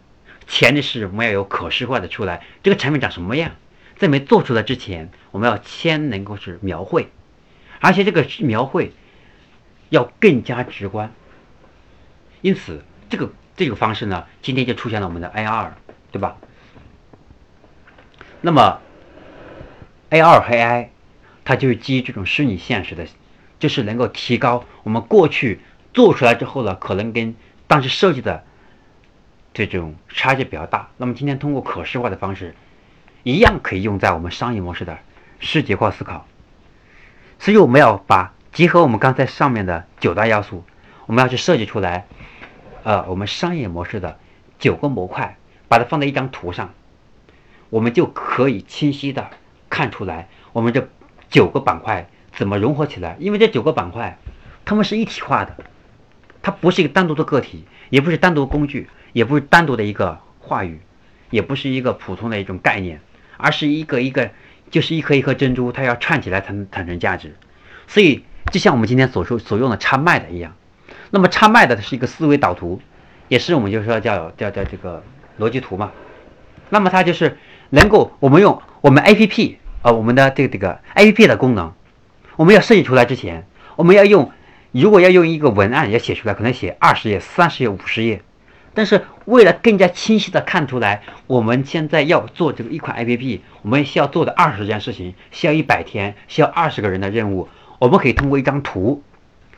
[0.48, 2.44] 前提是我们要有可视化的出来。
[2.64, 3.52] 这个产品长什么样，
[4.00, 7.12] 在没做出来之前，我们要先能够是描绘，
[7.82, 8.94] 而且这个描绘
[9.90, 11.14] 要更加直观。
[12.42, 15.74] 因此，这个这个方式呢，今天就出现了我们的 AR，
[16.12, 16.38] 对吧？
[18.42, 18.82] 那么
[20.10, 20.88] AR 和 AI，
[21.46, 23.08] 它就是基于这种虚拟现实的，
[23.60, 25.62] 就是能够提高我们过去
[25.94, 27.36] 做出来之后呢，可能跟
[27.68, 28.44] 当时设计的
[29.54, 32.56] 这种差距比较大，那么今天通过可视化的方式，
[33.24, 34.98] 一样可以用在我们商业模式的
[35.40, 36.28] 视觉化思考。
[37.40, 40.64] 所以我们要把结合我们刚才上面的九大要素，
[41.06, 42.08] 我们要去设计出来，
[42.84, 44.18] 呃，我们商业模式的
[44.58, 45.38] 九个模块，
[45.68, 46.74] 把它放在一张图上，
[47.70, 49.30] 我们就可以清晰的
[49.70, 50.90] 看出来我们这
[51.36, 53.18] 九个板块怎么融合起来。
[53.20, 54.18] 因为这九个板块，
[54.64, 55.58] 它们是一体化的。
[56.42, 60.80] 它不是一个单独的个体，也不是单独工具，也不是单独的一个话语，
[61.30, 63.02] 也不是一个普通的一种概念，
[63.36, 64.32] 而是一个一个，
[64.72, 67.36] 就是一颗一颗珍珠，它要串起来才能产生价值。
[67.88, 70.56] 所以，就像我们今天所说所用的插麦的一样，
[71.10, 72.80] 那么插麦的是一个思维导图，
[73.28, 75.04] 也是我们就说叫叫叫这个
[75.38, 75.92] 逻辑图嘛。
[76.70, 77.38] 那么它就是
[77.72, 81.72] 能够我们用我们 A P P 啊，我们的这个这个 A P P 的功能，
[82.38, 84.32] 我们要设计出来之前，我们要用。
[84.72, 88.24] 如果要用一个文案要写出来，可能写二十页、三十页、五十页。
[88.74, 99.04] 但是为了更加清晰的看出来，我们现在要做这个一款 APP，我们需要做的二十件事情，需要一百天，需要二十个人的任务，我们可以通过一张图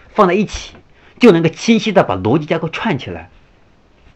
[0.09, 0.75] 放在一起，
[1.19, 3.29] 就能够清晰的把逻辑架构串起来。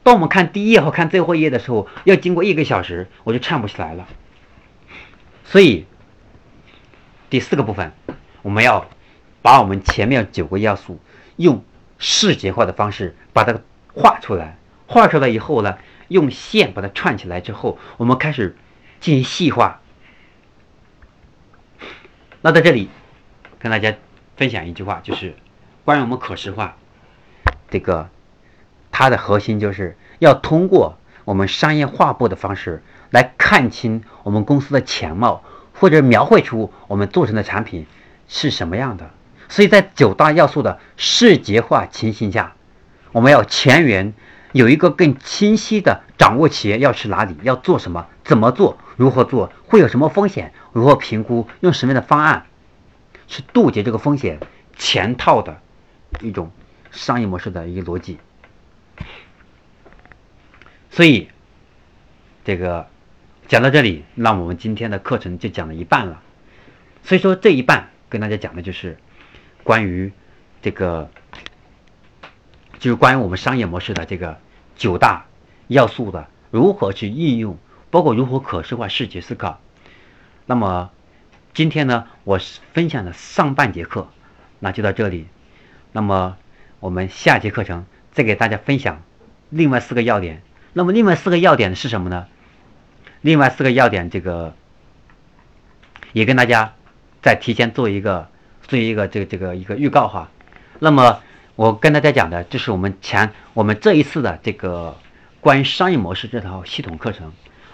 [0.03, 4.09] 当我们看第一页和看最后一页的时候，要经过一个小时，我就串不起来了。
[5.45, 5.85] 所以
[7.31, 7.91] 第四个部分，
[8.43, 8.85] 我们要。
[9.43, 10.99] 把我们前面九个要素
[11.35, 11.65] 用
[11.97, 13.59] 视觉化的方式把它
[13.91, 14.55] 画出来，
[14.85, 15.79] 画出来以后呢，
[16.09, 18.55] 用线把它串起来之后，我们开始
[18.99, 19.81] 进行细化。
[22.43, 22.91] 那在这里
[23.57, 23.95] 跟大家
[24.37, 25.35] 分享一句话，就是
[25.85, 26.77] 关于我们可视化
[27.71, 28.09] 这个，
[28.91, 35.43] 它的核心就是要通过我们商业画布的方式来看清我们公司的全貌，
[35.81, 37.87] 或者描绘出我们做成的产品
[38.27, 39.09] 是什么样的。
[39.49, 42.53] 所以在九大要素的视觉化情形下，
[43.11, 44.13] 我们要全员
[44.51, 52.45] 有一个更清晰的掌握企业要去哪里，要做什么，怎么做，如何做，会有什么风险，如何评估，用什么样的方案
[53.25, 54.39] 去杜绝这个风险，
[54.75, 55.59] 全套的
[56.21, 56.51] 一种
[56.91, 58.19] 商业模式的一个逻辑。
[60.91, 61.29] 所以
[62.45, 62.87] 这个
[63.51, 66.21] 讲到这里，那我们今天的课程就讲了一半了。
[67.03, 68.97] 所以说这一半跟大家讲的就是。
[69.63, 70.13] 关于
[70.61, 71.11] 这个，
[72.79, 74.39] 就是关于我们商业模式的这个
[74.77, 75.25] 九大
[75.67, 77.57] 要素的如何去应用，
[77.89, 79.59] 包括如何可视化视觉思考。
[80.45, 80.89] 那么
[81.53, 82.39] 今天呢，我
[82.71, 84.07] 分享的上半节课，
[84.59, 85.27] 那就到这里。
[85.91, 86.37] 那么
[86.79, 89.03] 我们下节课程再给大家分享
[89.49, 90.41] 另外四个要点。
[90.71, 92.27] 那么另外四个要点是什么呢？
[93.21, 94.55] 另外四个要点，这个
[96.11, 96.73] 也跟大家
[97.21, 98.27] 再提前做一个
[98.67, 100.29] 做一个这个这个一个预告哈。
[100.79, 101.21] 那么
[101.55, 104.97] 我跟大家讲的，这是我们前我们这一次的这个
[105.39, 107.31] 关于商业模式这套系统课程，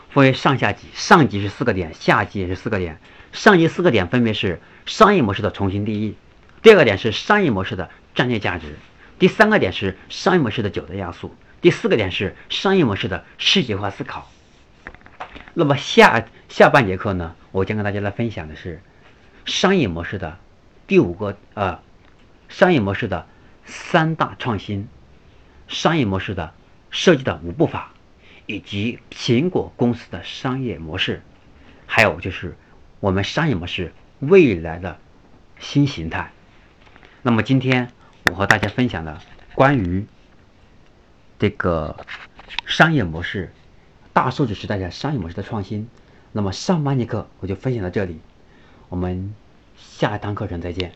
[0.10, 3.00] 分为上下级，上级是四个点，下级也是四个点。
[3.32, 6.16] 上级四个点分别是商业模式的重新定义，
[6.62, 8.76] 第二个点是商业模式的战略价值，
[9.18, 11.34] 第三个点是商业模式的九大要素。
[11.62, 14.30] 第四个点是商业模式的视觉化思考。
[15.60, 18.80] 那么下下半节课呢，我将跟大家来分享的是
[19.44, 20.38] 商业模式的
[20.86, 21.80] 第五个呃，
[22.48, 23.26] 商业模式的
[23.66, 24.88] 三大创新，
[25.68, 26.54] 商业模式的
[26.92, 27.92] 设计的五步法，
[28.46, 31.24] 以及苹果公司的商业模式，
[31.88, 32.56] 还有就是
[33.00, 35.00] 我们商业模式未来的
[35.58, 36.32] 新形态。
[37.24, 37.92] 那么今天
[38.26, 39.20] 我和大家分享的
[39.56, 40.06] 关于。
[41.40, 41.98] 这个
[42.68, 43.52] 商业模式，
[44.18, 45.88] 大数据时代的商业模式的创新。
[46.32, 48.20] 那么上半节课我就分享到这里，
[48.90, 49.36] 我们
[49.78, 50.92] 下一堂课程再见。